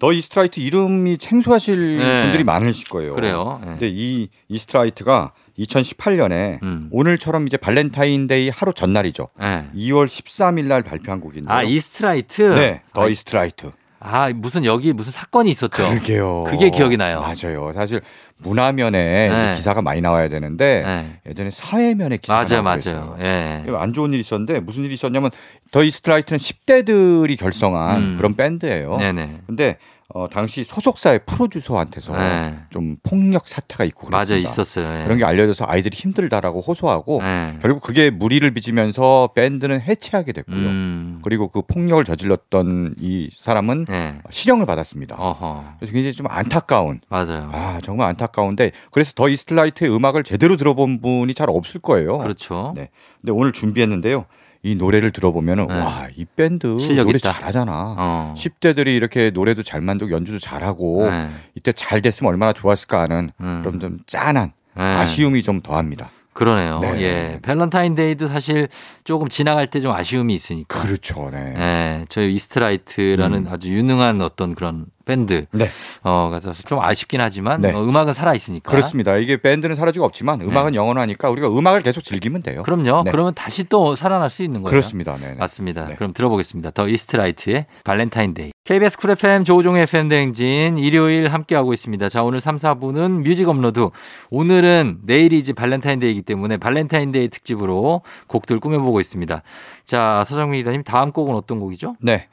[0.00, 2.22] 더 이스트라이트 이름이 생소하실 네.
[2.22, 3.14] 분들이 많으실 거예요.
[3.14, 3.60] 그래요.
[3.62, 3.66] 네.
[3.72, 6.88] 근데 이 이스트라이트가 2018년에 음.
[6.90, 9.28] 오늘처럼 이제 발렌타인데이 하루 전날이죠.
[9.38, 9.68] 네.
[9.76, 11.52] 2월 13일 날 발표한 곡인데.
[11.52, 12.42] 아, 이스트라이트?
[12.42, 12.80] 네.
[12.94, 13.72] 더 아, 이스트라이트.
[14.02, 15.88] 아, 무슨 여기 무슨 사건이 있었죠.
[15.90, 16.44] 그게요.
[16.48, 17.20] 그게 기억이 나요.
[17.20, 17.70] 맞아요.
[17.74, 18.00] 사실
[18.38, 19.54] 문화면에 네.
[19.56, 21.20] 기사가 많이 나와야 되는데 네.
[21.28, 23.16] 예전에 사회면에 기사가 맞아요, 맞아요.
[23.20, 23.62] 예.
[23.76, 25.30] 안 좋은 일이 있었는데 무슨 일이 있었냐면
[25.70, 28.16] 더 이스트라이트는 10대들이 결성한 음.
[28.16, 28.96] 그런 밴드예요.
[28.96, 29.42] 네네.
[29.46, 29.76] 근데
[30.12, 32.58] 어, 당시 소속사의 프로듀서한테서 네.
[32.70, 34.18] 좀 폭력 사태가 있고 그랬습니다.
[34.18, 34.92] 맞아 있었어요.
[34.92, 35.04] 네.
[35.04, 37.56] 그런 게 알려져서 아이들이 힘들다라고 호소하고 네.
[37.62, 40.56] 결국 그게 무리를 빚으면서 밴드는 해체하게 됐고요.
[40.56, 41.20] 음.
[41.22, 44.18] 그리고 그 폭력을 저질렀던 이 사람은 네.
[44.30, 45.14] 실형을 받았습니다.
[45.16, 45.64] 어허.
[45.78, 47.00] 그래서 굉장히 좀 안타까운.
[47.08, 47.50] 맞아요.
[47.52, 52.18] 아 정말 안타까운데 그래서 더 이스트라이트의 음악을 제대로 들어본 분이 잘 없을 거예요.
[52.18, 52.72] 그렇죠.
[52.74, 52.90] 네.
[53.20, 54.24] 근데 오늘 준비했는데요.
[54.62, 55.74] 이 노래를 들어보면은 네.
[55.74, 57.32] 와 이 밴드 노래 있다.
[57.32, 57.94] 잘하잖아.
[57.98, 58.34] 어.
[58.36, 61.28] 10대들이 이렇게 노래도 잘 만들고 연주도 잘하고 네.
[61.54, 63.60] 이때 잘 됐으면 얼마나 좋았을까 하는 음.
[63.62, 64.82] 그런 좀 짠한 네.
[64.82, 66.10] 아쉬움이 좀 더합니다.
[66.32, 66.78] 그러네요.
[66.80, 67.00] 네.
[67.02, 67.38] 예.
[67.42, 68.68] 밸런타인데이도 사실
[69.04, 70.80] 조금 지나갈 때 좀 아쉬움이 있으니까.
[70.82, 71.28] 그렇죠.
[71.32, 71.54] 네.
[71.56, 72.04] 예.
[72.08, 73.52] 저희 이스트라이트라는 음.
[73.52, 75.46] 아주 유능한 어떤 그런 밴드.
[75.52, 75.68] 네.
[76.02, 77.72] 어, 그래서 좀 아쉽긴 하지만 네.
[77.72, 78.70] 어, 음악은 살아 있으니까.
[78.70, 79.16] 그렇습니다.
[79.16, 80.76] 이게 밴드는 사라지고 없지만 음악은 네.
[80.76, 82.62] 영원하니까 우리가 음악을 계속 즐기면 돼요.
[82.62, 83.02] 그럼요.
[83.04, 83.10] 네.
[83.10, 84.70] 그러면 다시 또 살아날 수 있는 거예요.
[84.70, 85.16] 그렇습니다.
[85.16, 85.30] 네.
[85.30, 85.34] 네.
[85.34, 85.86] 맞습니다.
[85.86, 85.94] 네.
[85.96, 86.70] 그럼 들어보겠습니다.
[86.70, 88.52] 더 이스트라이트의 발렌타인데이.
[88.64, 92.08] KBS 쿨 FM 조우종의 FM 대행진 일요일 함께하고 있습니다.
[92.08, 93.88] 자, 오늘 3, 4부는 뮤직 업로드.
[94.30, 99.42] 오늘은 내일이 이제 발렌타인데이이기 때문에 발렌타인데이 특집으로 곡들 꾸며보고 있습니다.
[99.84, 101.96] 자, 서정민 기자님 다음 곡은 어떤 곡이죠?
[102.00, 102.28] 네.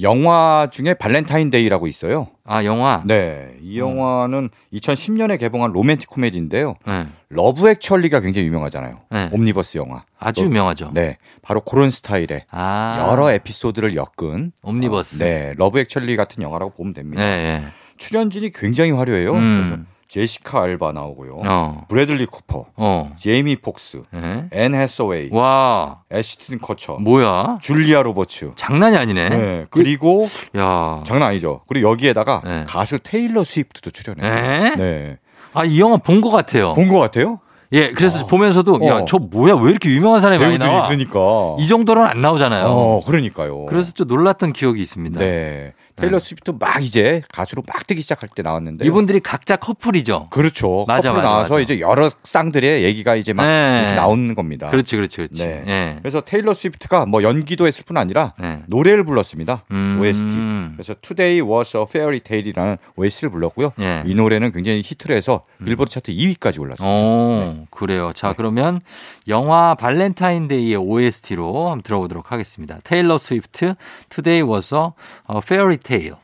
[0.00, 2.28] 영화 중에 발렌타인데이라고 있어요.
[2.44, 3.02] 아, 영화?
[3.04, 3.54] 네.
[3.60, 4.48] 이 영화는 음.
[4.72, 6.76] 2010년에 개봉한 로맨틱 코미디인데요.
[6.86, 7.06] 네.
[7.28, 8.96] 러브 액츄얼리가 굉장히 유명하잖아요.
[9.10, 9.28] 네.
[9.32, 10.04] 옴니버스 영화.
[10.18, 10.92] 아주 유명하죠.
[10.94, 11.18] 네.
[11.42, 13.06] 바로 그런 스타일의 아.
[13.10, 15.16] 여러 에피소드를 엮은 옴니버스.
[15.16, 15.54] 어, 네.
[15.56, 17.22] 러브 액츄얼리 같은 영화라고 보면 됩니다.
[17.22, 17.64] 네, 네.
[17.98, 19.32] 출연진이 굉장히 화려해요.
[19.34, 19.62] 음.
[19.64, 19.82] 그래서
[20.16, 21.40] 제시카 알바 나오고요.
[21.46, 21.86] 어.
[21.88, 23.12] 브래들리 쿠퍼, 어.
[23.18, 24.44] 제이미 폭스, 네.
[24.52, 27.56] 앤 해서웨이, 와, 애시튼 커처, 뭐야?
[27.62, 28.52] 줄리아 로버츠.
[28.56, 29.28] 장난이 아니네.
[29.30, 29.66] 네.
[29.70, 31.62] 그리고 야 장난 아니죠.
[31.66, 32.64] 그리고 여기에다가 네.
[32.68, 34.74] 가수 테일러 스위프트도 출연해요.
[34.76, 35.18] 네.
[35.54, 36.74] 아 이 영화 본 것 같아요.
[36.74, 37.40] 본 것 같아요?
[37.72, 38.26] 예, 그래서 어.
[38.26, 38.86] 보면서도 어.
[38.86, 39.54] 야, 저 뭐야?
[39.54, 40.88] 왜 이렇게 유명한 사람이 많이 나와?
[40.88, 41.20] 그러니까.
[41.58, 42.66] 이 정도로는 안 나오잖아요.
[42.66, 43.64] 어, 그러니까요.
[43.64, 45.18] 그래서 좀 놀랐던 기억이 있습니다.
[45.18, 45.72] 네.
[45.96, 46.24] 테일러 네.
[46.24, 50.28] 스위프트 막 이제 가수로 막 뜨기 시작할 때 나왔는데 이분들이 각자 커플이죠.
[50.30, 50.84] 그렇죠.
[50.88, 51.62] 맞아, 커플 맞아, 나와서 맞아.
[51.62, 53.94] 이제 여러 쌍들의 얘기가 이제 막 네.
[53.94, 54.70] 나오는 겁니다.
[54.70, 55.42] 그렇지, 그렇지, 그렇지.
[55.44, 55.62] 네.
[55.66, 55.98] 네.
[56.00, 58.62] 그래서 테일러 스위프트가 뭐 연기도 했을 뿐 아니라 네.
[58.66, 59.64] 노래를 불렀습니다.
[59.70, 59.98] 음.
[60.00, 60.34] OST.
[60.76, 63.72] 그래서 Today Was a Fairy Tale이라는 OST를 불렀고요.
[63.76, 64.02] 네.
[64.06, 65.66] 이 노래는 굉장히 히트를 해서 음.
[65.66, 66.86] 빌보드 차트 2위까지 올랐습니다.
[66.86, 68.12] 오, 그래요.
[68.14, 68.80] 자, 그러면
[69.28, 72.78] 영화 발렌타인데이의 OST로 한번 들어보도록 하겠습니다.
[72.84, 73.74] 테일러 스위프트
[74.08, 76.16] Today Was a Fairy Tale.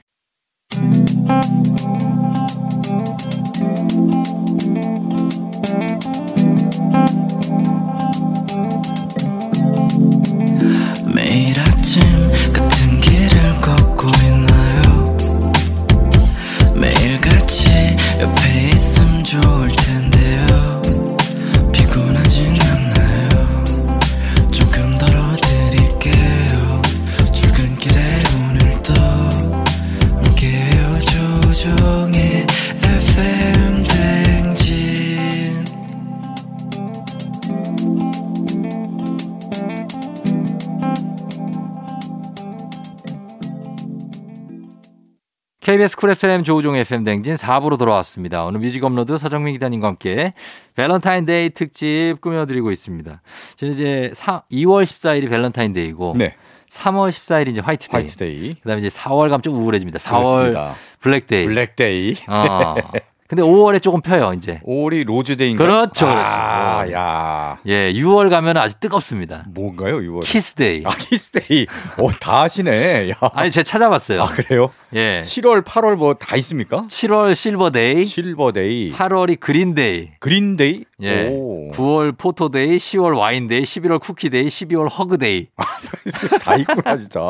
[45.68, 48.42] KBS 쿨 FM 조우종 FM 대행진 4부로 돌아왔습니다.
[48.46, 50.32] 오늘 뮤직 업로드 서정민 기자님과 함께
[50.76, 53.20] 밸런타인데이 특집 꾸며드리고 있습니다.
[53.54, 56.34] 지금 이제 4, 2월 14일이 밸런타인데이고 네.
[56.70, 58.00] 3월 14일이 이제 화이트데이.
[58.00, 58.52] 화이트데이.
[58.62, 59.98] 그다음에 이제 4월 가면 좀 우울해집니다.
[59.98, 60.74] 4월 그렇습니다.
[61.00, 61.44] 블랙데이.
[61.44, 62.14] 블랙데이.
[62.28, 62.74] 어.
[63.28, 64.58] 근데 5월에 조금 펴요, 이제.
[64.66, 65.62] 5월이 로즈데이인가?
[65.62, 66.26] 그렇죠, 그렇죠.
[66.34, 67.58] 아, 야.
[67.66, 69.44] 예, 6월 가면 아주 뜨겁습니다.
[69.48, 70.24] 뭔가요, 6월?
[70.24, 70.82] 키스데이.
[70.86, 71.66] 아, 키스데이.
[71.98, 73.10] 오, 다 하시네.
[73.10, 73.14] 야.
[73.34, 74.22] 아니, 제가 찾아봤어요.
[74.22, 74.70] 아, 그래요?
[74.94, 75.20] 예.
[75.22, 76.86] 7월, 8월 뭐 다 있습니까?
[76.88, 78.06] 7월 실버데이.
[78.06, 78.92] 실버데이.
[78.94, 80.08] 8월이 그린데이.
[80.20, 80.84] 그린데이?
[81.02, 81.28] 예.
[81.28, 81.70] 오.
[81.72, 85.46] 9월 포토데이, 10월 와인데이, 11월 쿠키데이, 12월 허그데이.
[86.42, 87.20] 다 있구나, 진짜.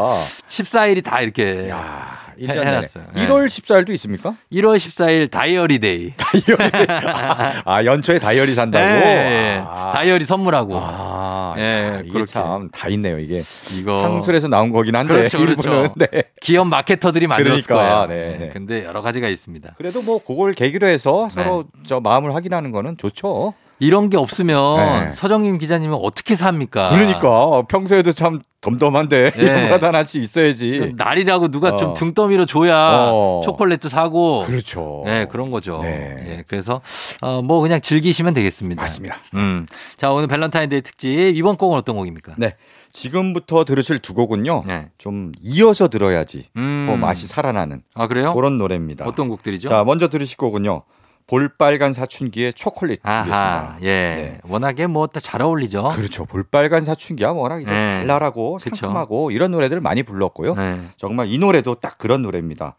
[0.46, 1.68] 14일이 다 이렇게.
[1.68, 2.26] 야.
[2.40, 3.04] 해놨어요.
[3.16, 4.36] 1월 14일도 있습니까?
[4.52, 6.12] 1월 14일 다이어리 데이.
[6.16, 6.70] 다이어리.
[6.88, 8.86] 아, 아, 연초에 다이어리 산다고?
[8.86, 9.90] 네, 아.
[9.92, 10.72] 다이어리 선물하고.
[10.80, 13.42] 아, 네, 이게 참 다 있네요, 이게.
[13.76, 15.14] 이거 상술에서 나온 거긴 한데.
[15.14, 15.92] 그렇죠, 그렇죠.
[15.96, 16.06] 네.
[16.40, 18.06] 기업 마케터들이 만들었을 그러니까, 거예요.
[18.06, 18.38] 네.
[18.38, 18.48] 네.
[18.50, 19.74] 근데 여러 가지가 있습니다.
[19.76, 21.82] 그래도 뭐 그걸 계기로 해서 서로 네.
[21.88, 23.54] 저 마음을 확인하는 거는 좋죠.
[23.80, 25.12] 이런 게 없으면 네.
[25.12, 26.90] 서정임 기자님은 어떻게 삽니까?
[26.90, 29.42] 그러니까 평소에도 참 덤덤한데 네.
[29.42, 30.94] 이런 거 하나씩 있어야지.
[30.96, 31.76] 날이라고 누가 어.
[31.76, 33.40] 좀 등더미로 줘야 어.
[33.44, 34.44] 초콜릿도 사고.
[34.44, 35.02] 그렇죠.
[35.06, 35.80] 네 그런 거죠.
[35.82, 36.14] 네.
[36.18, 36.80] 네 그래서
[37.20, 38.82] 어, 뭐 그냥 즐기시면 되겠습니다.
[38.82, 39.16] 맞습니다.
[39.34, 39.66] 음.
[39.96, 42.34] 자 오늘 밸런타인데이 특집 이번 곡은 어떤 곡입니까?
[42.36, 42.56] 네.
[42.92, 44.64] 지금부터 들으실 두 곡은요.
[44.66, 44.88] 네.
[44.98, 46.88] 좀 이어서 들어야지 음.
[46.90, 47.82] 그 맛이 살아나는.
[47.94, 48.34] 아 그래요?
[48.34, 49.06] 그런 노래입니다.
[49.06, 49.68] 어떤 곡들이죠?
[49.68, 50.82] 자 먼저 들으실 곡은요.
[51.28, 53.86] 볼빨간 사춘기의 초콜릿 아하, 예.
[53.86, 54.38] 네.
[54.48, 55.90] 워낙에 뭐 잘 어울리죠.
[55.92, 56.24] 그렇죠.
[56.24, 57.98] 볼빨간 사춘기야 워낙 이제 네.
[57.98, 60.54] 발랄하고 상큼하고 이런 노래들 많이 불렀고요.
[60.54, 60.80] 네.
[60.96, 62.76] 정말 이 노래도 딱 그런 노래입니다.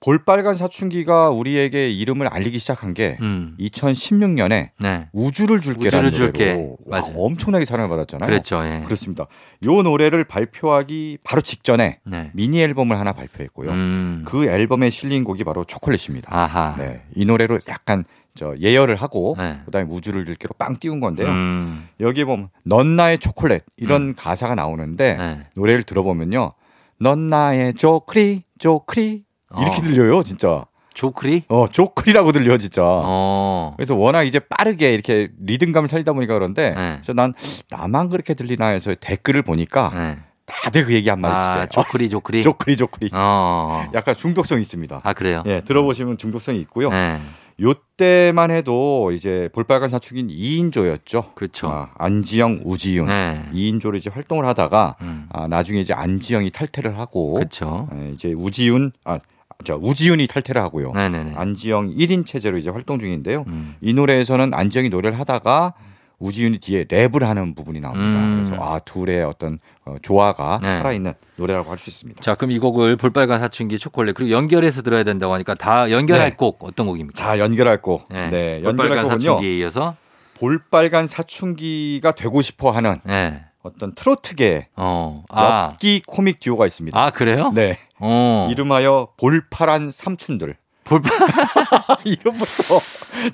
[0.00, 3.56] 볼빨간 사춘기가 우리에게 이름을 알리기 시작한 게 음.
[3.58, 5.08] 2016년에 네.
[5.12, 8.28] 우주를 줄게라는 우주를 노래로 와, 엄청나게 사랑을 받았잖아요.
[8.28, 8.62] 그렇죠.
[8.64, 8.82] 예.
[8.84, 9.26] 그렇습니다.
[9.64, 12.30] 요 노래를 발표하기 바로 직전에 네.
[12.34, 13.70] 미니 앨범을 하나 발표했고요.
[13.70, 14.22] 음.
[14.26, 16.28] 그 앨범에 실린 곡이 바로 초콜릿입니다.
[16.34, 16.76] 아하.
[16.76, 17.02] 네.
[17.14, 19.60] 이 노래로 약간 저 예열을 하고 네.
[19.64, 21.28] 그다음에 우주를 들기로 빵 띄운 건데요.
[21.28, 21.88] 음.
[22.00, 24.14] 여기 보면 넌 나의 초콜릿 이런 음.
[24.14, 25.46] 가사가 나오는데 네.
[25.56, 26.52] 노래를 들어보면요.
[27.00, 29.25] 넌 나의 조크리 조크리
[29.56, 29.82] 이렇게 어.
[29.82, 30.64] 들려요, 진짜.
[30.94, 31.42] 조크리?
[31.48, 32.82] 어, 조크리라고 들려, 진짜.
[32.82, 33.74] 어.
[33.76, 36.92] 그래서 워낙 이제 빠르게 이렇게 리듬감을 살리다 보니까 그런데, 네.
[36.96, 37.34] 그래서 난
[37.70, 40.18] 나만 그렇게 들리나 해서 댓글을 보니까, 네.
[40.46, 41.66] 다들 그 얘기 한마디씩 아, 해요.
[41.70, 42.42] 조크리, 조크리.
[42.44, 43.10] 조크리, 조크리.
[43.12, 43.90] 어.
[43.94, 45.00] 약간 중독성이 있습니다.
[45.02, 45.42] 아, 그래요?
[45.46, 46.90] 예, 들어보시면 중독성이 있고요.
[46.90, 47.18] 네.
[47.60, 51.34] 요때만 해도 이제 볼빨간 사춘기는 2인조였죠.
[51.34, 51.68] 그렇죠.
[51.68, 53.42] 아, 안지영, 우지윤 네.
[53.52, 55.26] 2인조로 이제 활동을 하다가 음.
[55.30, 57.88] 아, 나중에 이제 안지영이 탈퇴를 하고 그렇죠.
[57.94, 59.18] 예, 이제 우지윤 아
[59.64, 60.92] 자, 우지윤이 탈퇴를 하고요.
[60.92, 61.32] 네네네.
[61.36, 63.44] 안지영 1인 체제로 이제 활동 중인데요.
[63.48, 63.74] 음.
[63.80, 65.74] 이 노래에서는 안지영이 노래를 하다가
[66.18, 68.18] 우지윤이 뒤에 랩을 하는 부분이 나옵니다.
[68.18, 68.42] 음.
[68.42, 70.72] 그래서 아 둘의 어떤 어, 조화가 네.
[70.72, 72.22] 살아있는 노래라고 할 수 있습니다.
[72.22, 76.36] 자 그럼 이 곡을 볼빨간 사춘기 초콜릿 그리고 연결해서 들어야 된다고 하니까 다 연결할 네.
[76.36, 77.12] 곡 어떤 곡입니까?
[77.22, 78.06] 자 연결할 곡.
[78.08, 78.62] 네, 네.
[78.64, 79.10] 연결할 곡은요.
[79.10, 79.96] 사춘기에 이어서
[80.38, 83.42] 볼빨간 사춘기가 되고 싶어하는 네.
[83.66, 85.24] 어떤 트로트계 어.
[85.30, 85.70] 아.
[85.72, 86.98] 엽기 코믹 듀오가 있습니다.
[86.98, 87.50] 아 그래요?
[87.54, 87.78] 네.
[87.98, 88.48] 어.
[88.50, 90.56] 이름하여 볼파란 삼촌들.
[90.84, 91.10] 볼빨
[92.06, 92.78] 이름부터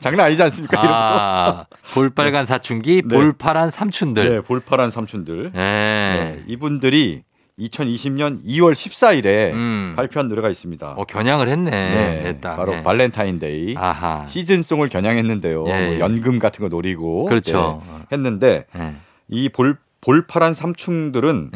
[0.00, 0.80] 장난 아니지 않습니까?
[0.80, 3.14] 아, 이름부터 볼빨간 사춘기, 네.
[3.14, 4.28] 볼파란 삼촌들.
[4.30, 5.52] 네, 볼파란 삼촌들.
[5.52, 5.60] 네.
[5.60, 6.42] 네.
[6.46, 7.24] 이분들이
[7.58, 9.92] 2020년 2월 14일에 음.
[9.96, 10.94] 발표한 노래가 있습니다.
[10.96, 11.70] 어, 겨냥을 했네.
[11.70, 12.56] 네, 했다.
[12.56, 12.82] 바로 네.
[12.82, 14.26] 발렌타인데이 아하.
[14.26, 15.66] 시즌송을 겨냥했는데요.
[15.68, 15.86] 예.
[15.86, 17.82] 뭐 연금 같은 거 노리고 그렇죠.
[17.86, 18.64] 네, 했는데
[19.28, 21.52] 이 볼 볼파란 삼촌들은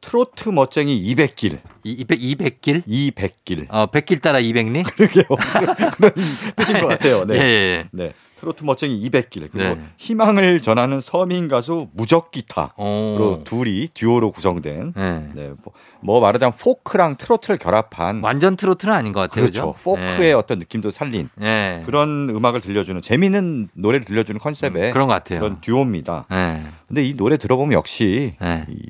[0.00, 1.58] 트로트 멋쟁이 200길.
[1.84, 2.86] 200, 200길?
[2.86, 3.66] 200길.
[3.68, 4.84] 어, 100길 따라 200리?
[4.94, 5.24] 그러게요.
[5.96, 6.12] 그런
[6.56, 7.24] 뜻인 것 같아요.
[7.26, 7.34] 네.
[7.34, 7.84] 예, 예.
[7.90, 8.12] 네.
[8.38, 9.80] 트로트 멋쟁이 200길 그리고 네.
[9.96, 15.28] 희망을 전하는 서민 가수 무적기타로 둘이 듀오로 구성된 네.
[15.34, 15.52] 네.
[15.62, 19.44] 뭐, 뭐, 말하자면 포크랑 트로트를 결합한 완전 트로트는 아닌 것 같아요.
[19.44, 19.72] 그렇죠.
[19.72, 19.82] 그렇죠?
[19.82, 20.32] 포크의 네.
[20.32, 21.82] 어떤 느낌도 살린 네.
[21.84, 25.40] 그런 음악을 들려주는 재미있는 노래를 들려주는 컨셉의 음, 그런 것 같아요.
[25.40, 26.26] 그런 듀오입니다.
[26.30, 26.64] 네.
[26.86, 28.36] 근데 이 노래 들어보면 역시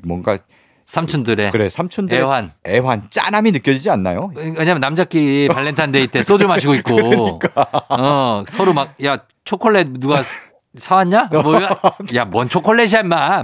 [0.03, 0.37] 뭔가
[0.89, 4.31] 삼촌들의 그래 삼촌들 애환 애환 짠함이 느껴지지 않나요?
[4.35, 7.67] 왜냐면 남자끼리 발렌타인데이 때 소주 마시고 있고 그러니까.
[7.89, 10.23] 어 서로 막 야 초콜릿 누가
[10.75, 11.29] 사왔냐?
[11.31, 11.79] 뭐야?
[12.13, 13.43] 야, 뭔 초콜릿이야, 임마.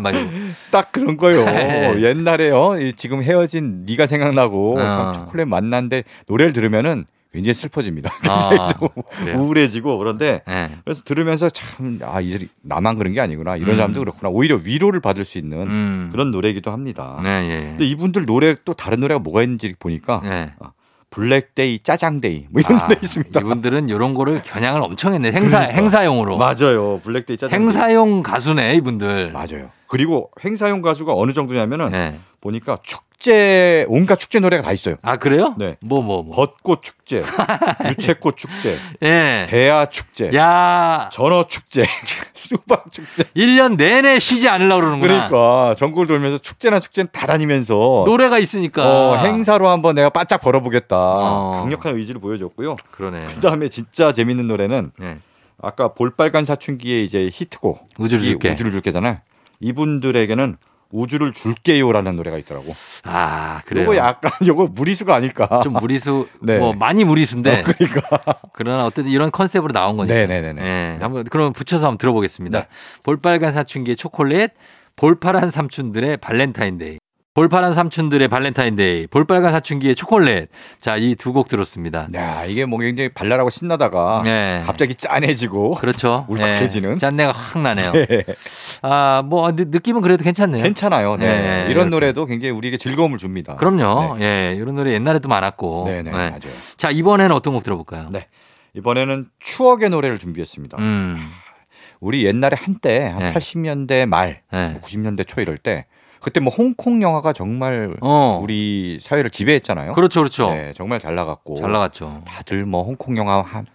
[0.71, 1.43] 딱 그런 거요.
[1.45, 1.95] 네.
[1.99, 2.75] 옛날에요.
[2.95, 5.11] 지금 헤어진 네가 생각나고 어.
[5.15, 7.05] 초콜릿 만난데 노래를 들으면은
[7.35, 8.11] 굉장히 슬퍼집니다.
[8.27, 8.73] 아?
[9.37, 10.77] 우울해지고 그런데 네.
[10.83, 13.57] 그래서 들으면서 참 아, 이 나만 그런 게 아니구나.
[13.57, 13.75] 이런 음.
[13.75, 14.29] 사람도 그렇구나.
[14.29, 16.09] 오히려 위로를 받을 수 있는 음.
[16.11, 17.19] 그런 노래이기도 합니다.
[17.23, 17.61] 네, 예, 예.
[17.69, 20.53] 근데 이분들 노래 또 다른 노래가 뭐가 있는지 보니까 네.
[21.09, 23.39] 블랙데이, 짜장데이 뭐 이런 아, 노래 있습니다.
[23.39, 25.31] 이분들은 이런 거를 겨냥을 엄청 했네.
[25.31, 25.73] 행사 그러니까.
[25.73, 26.37] 행사용으로.
[26.37, 26.99] 맞아요.
[27.03, 27.59] 블랙데이, 짜장데이.
[27.59, 29.31] 행사용 가수네, 이분들.
[29.31, 29.69] 맞아요.
[29.87, 32.19] 그리고 행사용 가수가 어느 정도냐면은 네.
[32.41, 34.95] 보니까 축 제 온갖 축제 노래가 다 있어요.
[35.01, 35.55] 아 그래요?
[35.57, 35.77] 네.
[35.81, 36.35] 뭐 뭐, 뭐.
[36.35, 37.23] 벚꽃 축제,
[37.89, 39.45] 유채꽃 축제, 예.
[39.49, 41.85] 대야 축제, 야 전어 축제,
[42.33, 43.23] 수박 축제.
[43.35, 45.27] 1년 내내 쉬지 않으려고 그러는구나.
[45.27, 50.95] 그러니까 전국을 돌면서 축제나 축제는 다 다니면서 노래가 있으니까 어, 행사로 한번 내가 바짝 걸어보겠다.
[50.97, 51.51] 어.
[51.55, 52.75] 강력한 의지를 보여줬고요.
[52.91, 53.25] 그러네.
[53.35, 55.17] 그다음에 진짜 재밌는 노래는 네.
[55.61, 59.19] 아까 볼빨간 사춘기의 이제 히트곡 우주를 줄게 우주를 줄게잖아요.
[59.61, 60.57] 이분들에게는
[60.95, 62.75] 우주를 줄게요라는 노래가 있더라고.
[63.03, 63.83] 아, 그래요.
[63.83, 65.61] 이거 약간 이거 무리수가 아닐까.
[65.63, 66.57] 좀 무리수 네.
[66.57, 67.59] 뭐 많이 무리수인데.
[67.59, 68.19] 어, 그러니까.
[68.53, 70.15] 그러나 어쨌든 이런 컨셉으로 나온 거니까.
[70.15, 70.53] 네, 네, 네.
[70.53, 70.97] 네.
[71.01, 72.59] 한번 그럼 붙여서 한번 들어보겠습니다.
[72.59, 72.67] 네.
[73.03, 74.51] 볼빨간 사춘기의 초콜릿,
[74.95, 76.97] 볼파란 삼촌들의 발렌타인데이.
[77.35, 80.47] 볼파란 삼촌들의 발렌타인데이, 볼빨간 사춘기의 초콜릿.
[80.79, 82.07] 자, 이 두 곡 들었습니다.
[82.15, 84.61] 야, 이게 뭐 굉장히 발랄하고 신나다가 네.
[84.63, 86.25] 갑자기 짠해지고 그렇죠.
[86.29, 86.97] 울컥해지는 네.
[86.97, 87.91] 짠내가 확 나네요.
[87.91, 88.23] 네.
[88.81, 90.63] 아, 뭐 느낌은 그래도 괜찮네요.
[90.63, 91.17] 괜찮아요.
[91.17, 91.65] 네.
[91.65, 91.71] 네.
[91.71, 91.89] 이런.
[91.89, 93.55] 노래도 굉장히 우리에게 즐거움을 줍니다.
[93.57, 94.17] 그럼요.
[94.17, 94.25] 네.
[94.51, 94.55] 예.
[94.55, 95.83] 이런 노래 옛날에도 많았고.
[95.85, 96.11] 네, 네.
[96.11, 96.39] 맞아요.
[96.77, 98.09] 자, 이번에는 어떤 곡 들어볼까요?
[98.11, 98.27] 네.
[98.75, 100.77] 이번에는 추억의 노래를 준비했습니다.
[100.79, 101.17] 음.
[101.99, 105.85] 우리 옛날에 한때 한 80년대 말, 90년대 초 이럴 때
[106.25, 108.39] 그때 뭐 홍콩 영화가 정말 어.
[108.41, 109.93] 우리 사회를 지배했잖아요.
[109.93, 110.49] 그렇죠, 그렇죠.
[110.49, 111.57] 네, 정말 잘 나갔고.
[111.57, 112.23] 잘 나갔죠.
[112.25, 113.67] 다들 뭐 홍콩 영화 한,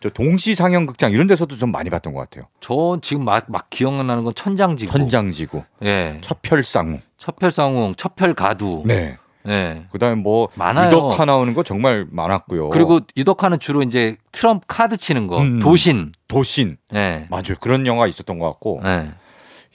[0.00, 2.46] 저 동시 상영 극장 이런 데서도 좀 많이 봤던 것 같아요.
[2.60, 4.90] 저 지금 막, 막 기억나는 건 천장지구.
[4.90, 5.64] 천장지구.
[5.84, 6.18] 예.
[6.22, 7.02] 첩혈상웅.
[7.18, 8.84] 첩혈상웅, 첩혈가두.
[8.86, 9.18] 네.
[9.42, 9.84] 네.
[9.92, 10.86] 그다음에 뭐 많아요.
[10.86, 12.70] 유덕화 나오는 거 정말 많았고요.
[12.70, 16.12] 그리고 유덕화는 주로 이제 트럼프 카드 치는 거, 음, 도신.
[16.26, 16.78] 도신.
[16.90, 17.26] 네.
[17.28, 17.56] 맞아요.
[17.60, 18.80] 그런 영화 있었던 것 같고.
[18.82, 19.10] 네.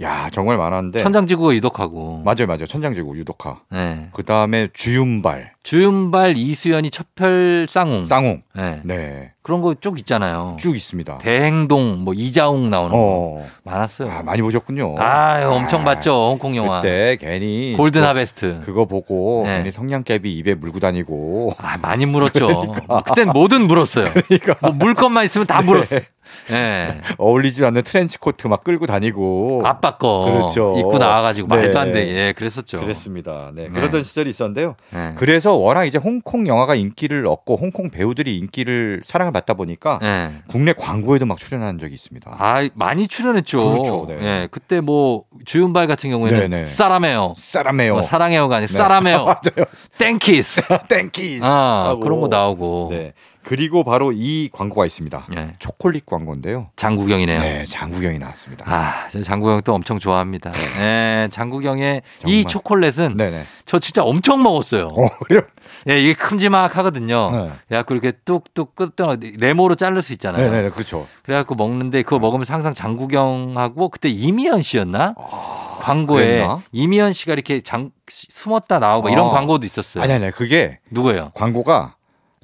[0.01, 0.99] 야 정말 많았는데.
[1.03, 2.23] 천장지구가 유독하고.
[2.25, 2.65] 맞아요 맞아요.
[2.65, 3.59] 천장지구 유독하.
[3.71, 4.09] 네.
[4.13, 5.51] 그 다음에 주윤발.
[5.61, 8.05] 주윤발 이수연이 첩혈 쌍웅.
[8.05, 8.41] 쌍웅.
[8.55, 8.81] 네.
[8.83, 9.31] 네.
[9.43, 10.57] 그런 거 쭉 있잖아요.
[10.59, 11.19] 쭉 있습니다.
[11.19, 12.97] 대행동 뭐 이자웅 나오는 어.
[12.97, 14.09] 거 많았어요.
[14.11, 14.95] 아, 많이 보셨군요.
[14.99, 16.81] 아 엄청 아, 봤죠 홍콩 영화.
[16.81, 18.61] 그때 괜히 골든 하베스트.
[18.65, 19.57] 그거 보고 네.
[19.57, 21.53] 괜히 성냥개비 입에 물고 다니고.
[21.59, 22.47] 아 많이 물었죠.
[22.73, 23.01] 그러니까.
[23.01, 24.05] 그땐 뭐든 물었어요.
[24.27, 24.55] 그러니까.
[24.61, 25.97] 뭐 물 것만 있으면 다 물었어.
[25.99, 26.05] 네.
[26.49, 27.01] 네.
[27.17, 30.75] 어울리지 않는 트렌치 코트 막 끌고 다니고 아빠 거 그렇죠.
[30.77, 31.55] 입고 나와가지고 네.
[31.55, 32.07] 말도 안 돼.
[32.07, 32.79] 예, 그랬었죠.
[32.81, 33.51] 그랬습니다.
[33.53, 33.69] 네, 네.
[33.69, 34.75] 그러던 시절이 있었는데요.
[34.91, 35.13] 네.
[35.15, 40.31] 그래서 워낙 이제 홍콩 영화가 인기를 얻고 홍콩 배우들이 인기를 사랑을 받다 보니까 네.
[40.47, 42.35] 국내 광고에도 막 출연한 적이 있습니다.
[42.37, 43.71] 아, 많이 출연했죠.
[43.71, 44.05] 그렇죠.
[44.07, 44.17] 네.
[44.21, 49.65] 예, 그때 뭐 주윤발 같은 경우에는 사라메요, 사라메요, 뭐 사랑해요가 아니라 맞아요.
[49.97, 52.87] 밀키스, 밀키스, 아, 그런 거 나오고.
[52.91, 53.13] 네.
[53.43, 55.27] 그리고 바로 이 광고가 있습니다.
[55.29, 55.53] 네.
[55.59, 56.69] 초콜릿 광고인데요.
[56.75, 57.39] 장국영이네요.
[57.39, 58.65] 네, 장국영이 나왔습니다.
[58.67, 60.51] 아, 저 장국영 또 엄청 좋아합니다.
[60.51, 62.37] 네, 장국영의 정말.
[62.37, 63.45] 이 초콜릿은 네네.
[63.65, 64.87] 저 진짜 엄청 먹었어요.
[64.87, 65.41] 어, 그래요?
[65.89, 67.31] 예, 이게 큼지막하거든요.
[67.31, 67.51] 네.
[67.67, 70.49] 그래갖고 이렇게 뚝뚝 끄떡 네모로 자를 수 있잖아요.
[70.49, 71.07] 네 네, 그렇죠.
[71.23, 75.15] 그래갖고 먹는데 그거 먹으면서 항상 장국영하고 그때 이미연 씨였나?
[75.17, 76.61] 아, 광고에 그랬나?
[76.71, 79.11] 이미연 씨가 이렇게 장, 숨었다 나오고 아.
[79.11, 80.03] 이런 광고도 있었어요.
[80.03, 81.31] 아니, 아니, 그게 누구예요?
[81.33, 81.95] 광고가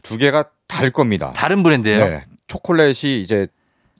[0.04, 1.34] 두 개가 다를 겁니다.
[1.36, 2.08] 다른 브랜드예요?
[2.08, 2.24] 네.
[2.48, 3.48] 초콜릿이 이제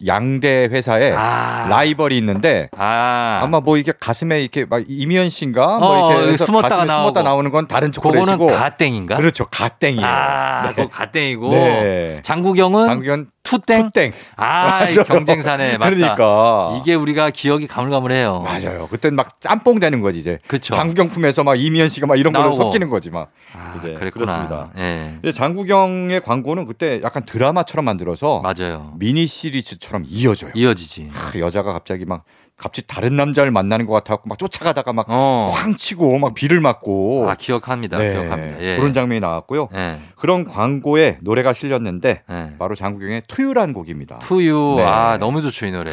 [0.08, 1.68] 양대 회사에 아.
[1.70, 3.46] 라이벌이 있는데 아.
[3.52, 7.02] 마뭐 이게 가슴에 이렇게 막 이미연 씨인가 뭐 어, 이렇게 숨었다가 나오고.
[7.10, 9.18] 숨었다 나오는 건 다른 초콜릿이고 그거는 가땡인가?
[9.18, 9.46] 그렇죠.
[9.48, 10.06] 가땡이에요.
[10.08, 10.74] 아, 네.
[10.76, 12.20] 그거 가땡이고 네.
[12.24, 13.84] 장국영은 장국영 투땡.
[13.84, 14.14] 투땡.
[14.36, 15.78] 아, 경쟁사네.
[15.78, 15.90] 맞다.
[15.90, 18.42] 그러니까 이게 우리가 기억이 가물가물해요.
[18.42, 18.88] 맞아요.
[18.90, 20.40] 그땐 막 짬뽕 되는 거지 이제.
[20.48, 20.76] 그렇죠.
[20.76, 23.32] 장국영품에서 막 이미연 씨가 막 이런 걸로 섞이는 거지 막.
[23.54, 24.26] 아, 이제 그랬구나.
[24.26, 24.70] 그렇습니다.
[24.76, 25.14] 네.
[25.22, 28.94] 근데 장국영의 광고는 그때 약간 드라마처럼 만들어서 맞아요.
[28.98, 30.52] 미니 시리즈처럼 이어져요.
[30.54, 31.10] 이어지지.
[31.14, 32.24] 아, 여자가 갑자기 막
[32.60, 35.48] 갑자기 다른 남자를 만나는 것 같아갖고 막 쫓아가다가 막쾅 어.
[35.78, 37.30] 치고 막 비를 맞고.
[37.30, 37.98] 아 기억합니다.
[37.98, 38.12] 네.
[38.12, 38.62] 기억합니다.
[38.62, 38.78] 예.
[38.78, 39.70] 그런 장면이 나왔고요.
[39.74, 39.98] 예.
[40.16, 42.54] 그런 광고에 노래가 실렸는데 예.
[42.60, 44.20] 바로 장국영의 To You라는 곡입니다.
[44.20, 44.76] To You.
[44.78, 44.84] 네.
[44.84, 45.92] 아 너무 좋죠 이 노래.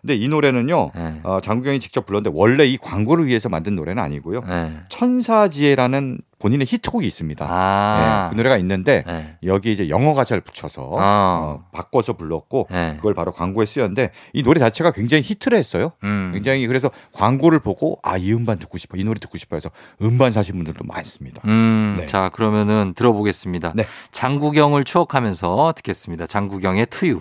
[0.00, 1.20] 근데 이 노래는요, 네.
[1.22, 4.40] 어, 장국영이 직접 불렀는데 원래 이 광고를 위해서 만든 노래는 아니고요.
[4.48, 4.72] 네.
[4.88, 7.46] 천사지애라는 본인의 히트곡이 있습니다.
[7.48, 9.36] 아~ 네, 그 노래가 있는데 네.
[9.44, 12.94] 여기 이제 영어 가사를 붙여서 아~ 어, 바꿔서 불렀고 네.
[12.96, 15.92] 그걸 바로 광고에 쓰였는데 이 노래 자체가 굉장히 히트를 했어요.
[16.04, 16.30] 음.
[16.32, 19.70] 굉장히 그래서 광고를 보고 아 이 음반 듣고 싶어 이 노래 듣고 싶어 해서
[20.02, 21.42] 음반 사신 분들도 많습니다.
[21.46, 21.94] 음.
[21.96, 22.06] 네.
[22.06, 23.72] 자 그러면은 들어보겠습니다.
[23.74, 23.84] 네.
[24.12, 26.26] 장국영을 추억하면서 듣겠습니다.
[26.26, 27.20] 장국영의 To You.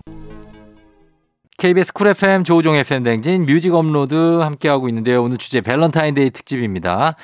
[1.59, 5.21] KBS Cool FM 조우종 FM 대행진 Music Upload 함께하고 있는데요.
[5.21, 7.17] 오늘 주제 밸런타인데이 특집입니다.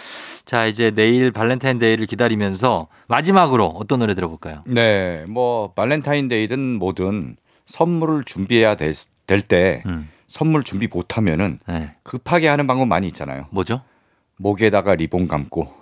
[0.44, 4.64] 자, 이제 내일 발렌타인데이를 기다리면서 마지막으로 어떤 노래 들어볼까요?
[4.68, 10.10] 네, 뭐 발렌타인데이든 뭐든 선물을 준비해야 될때 음.
[10.28, 11.96] 선물 준비 못하면은 네.
[12.04, 13.46] 급하게 하는 방법 많이 있잖아요.
[13.52, 13.84] 뭐죠?
[14.36, 15.74] 목에다가 리본 감고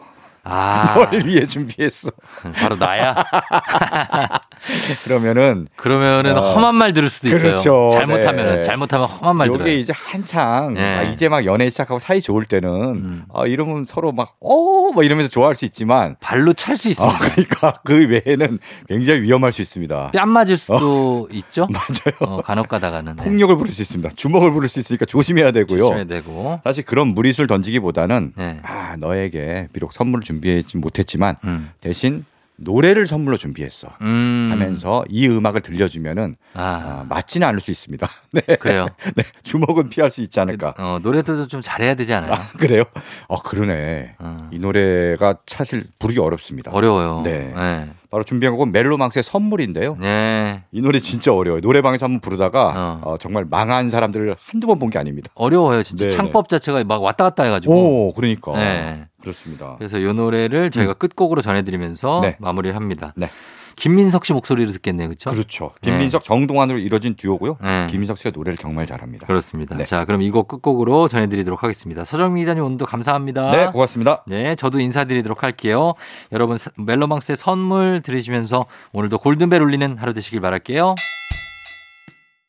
[0.44, 0.94] 아.
[1.10, 2.12] 널 위해 준비했어.
[2.54, 3.16] 바로 나야?
[5.04, 7.42] 그러면은 그러면은 어, 험한 말 들을 수도 있어요.
[7.42, 7.90] 그렇죠.
[7.92, 8.62] 잘못하면은 네.
[8.62, 9.68] 잘못하면 험한 말 들어요.
[9.68, 10.96] 이게 이제 한창 네.
[10.96, 13.26] 아, 이제 막 연애 시작하고 사이 좋을 때는 음.
[13.34, 17.16] 아, 이러면 서로 막어뭐 이러면서 좋아할 수 있지만 발로 찰 수 있습니다.
[17.16, 20.12] 어, 그러니까 그 외에는 굉장히 위험할 수 있습니다.
[20.12, 21.34] 뺨 맞을 수도 어.
[21.34, 21.68] 있죠.
[21.72, 22.16] 맞아요.
[22.20, 23.24] 어, 간혹 가다가는 네.
[23.24, 24.12] 폭력을 부를 수 있습니다.
[24.16, 25.80] 주먹을 부를 수 있으니까 조심해야 되고요.
[25.80, 26.60] 조심해야 되고.
[26.64, 28.60] 사실 그런 무리수를 던지기보다는 네.
[28.64, 31.72] 아 너에게 비록 선물을 준비하지 못했지만 음.
[31.82, 32.26] 대신
[32.58, 34.50] 노래를 선물로 준비했어 음.
[34.52, 37.02] 하면서 이 음악을 들려주면은 아.
[37.02, 38.10] 어, 맞지는 않을 수 있습니다.
[38.32, 38.42] 네.
[38.58, 38.88] 그래요.
[39.16, 39.24] 네.
[39.44, 40.76] 주먹은 피할 수 있지 않을까.
[40.78, 42.34] 어, 노래도 좀 잘해야 되지 않아요?
[42.34, 42.84] 아, 그래요?
[43.28, 44.16] 어, 그러네.
[44.20, 44.50] 어.
[44.52, 46.72] 이 노래가 사실 부르기 어렵습니다.
[46.72, 47.22] 어려워요.
[47.24, 47.54] 네.
[47.56, 47.90] 네.
[48.14, 49.98] 바로 준비한 곡은 멜로망스의 선물인데요.
[50.00, 50.62] 네.
[50.72, 51.62] 이 노래 진짜 어려워요.
[51.62, 53.14] 노래방에서 한번 부르다가 어.
[53.14, 55.32] 어, 정말 망한 사람들을 한두 번 본 게 아닙니다.
[55.34, 55.82] 어려워요.
[55.82, 57.74] 진짜 네 창법 자체가 막 왔다 갔다 해가지고.
[58.10, 58.52] 오, 그러니까.
[58.56, 59.06] 네.
[59.20, 59.78] 그렇습니다.
[59.80, 60.96] 그래서 이 노래를 저희가 음.
[61.00, 62.36] 끝곡으로 전해드리면서 네.
[62.40, 63.14] 마무리를 합니다.
[63.16, 63.30] 네.
[63.76, 65.32] 김민석 씨 목소리로 듣겠네요, 그렇죠?
[65.32, 65.72] 그렇죠.
[65.82, 66.28] 김민석 네.
[66.28, 67.58] 정동환으로 이뤄진 듀오고요.
[67.62, 67.88] 네.
[67.90, 69.28] 김민석 씨가 노래를 정말 잘합니다.
[69.28, 69.76] 그렇습니다.
[69.78, 69.86] 네.
[69.86, 72.04] 자, 그럼 이 곡 끝곡으로 전해 드리도록 하겠습니다.
[72.06, 73.52] 서정 기자님 오늘도 감사합니다.
[73.52, 74.24] 네, 고맙습니다.
[74.28, 75.94] 네, 저도 인사드리도록 할게요.
[76.32, 80.96] 여러분 멜로망스의 선물 들으시면서 오늘도 골든벨 울리는 하루 되시길 바랄게요.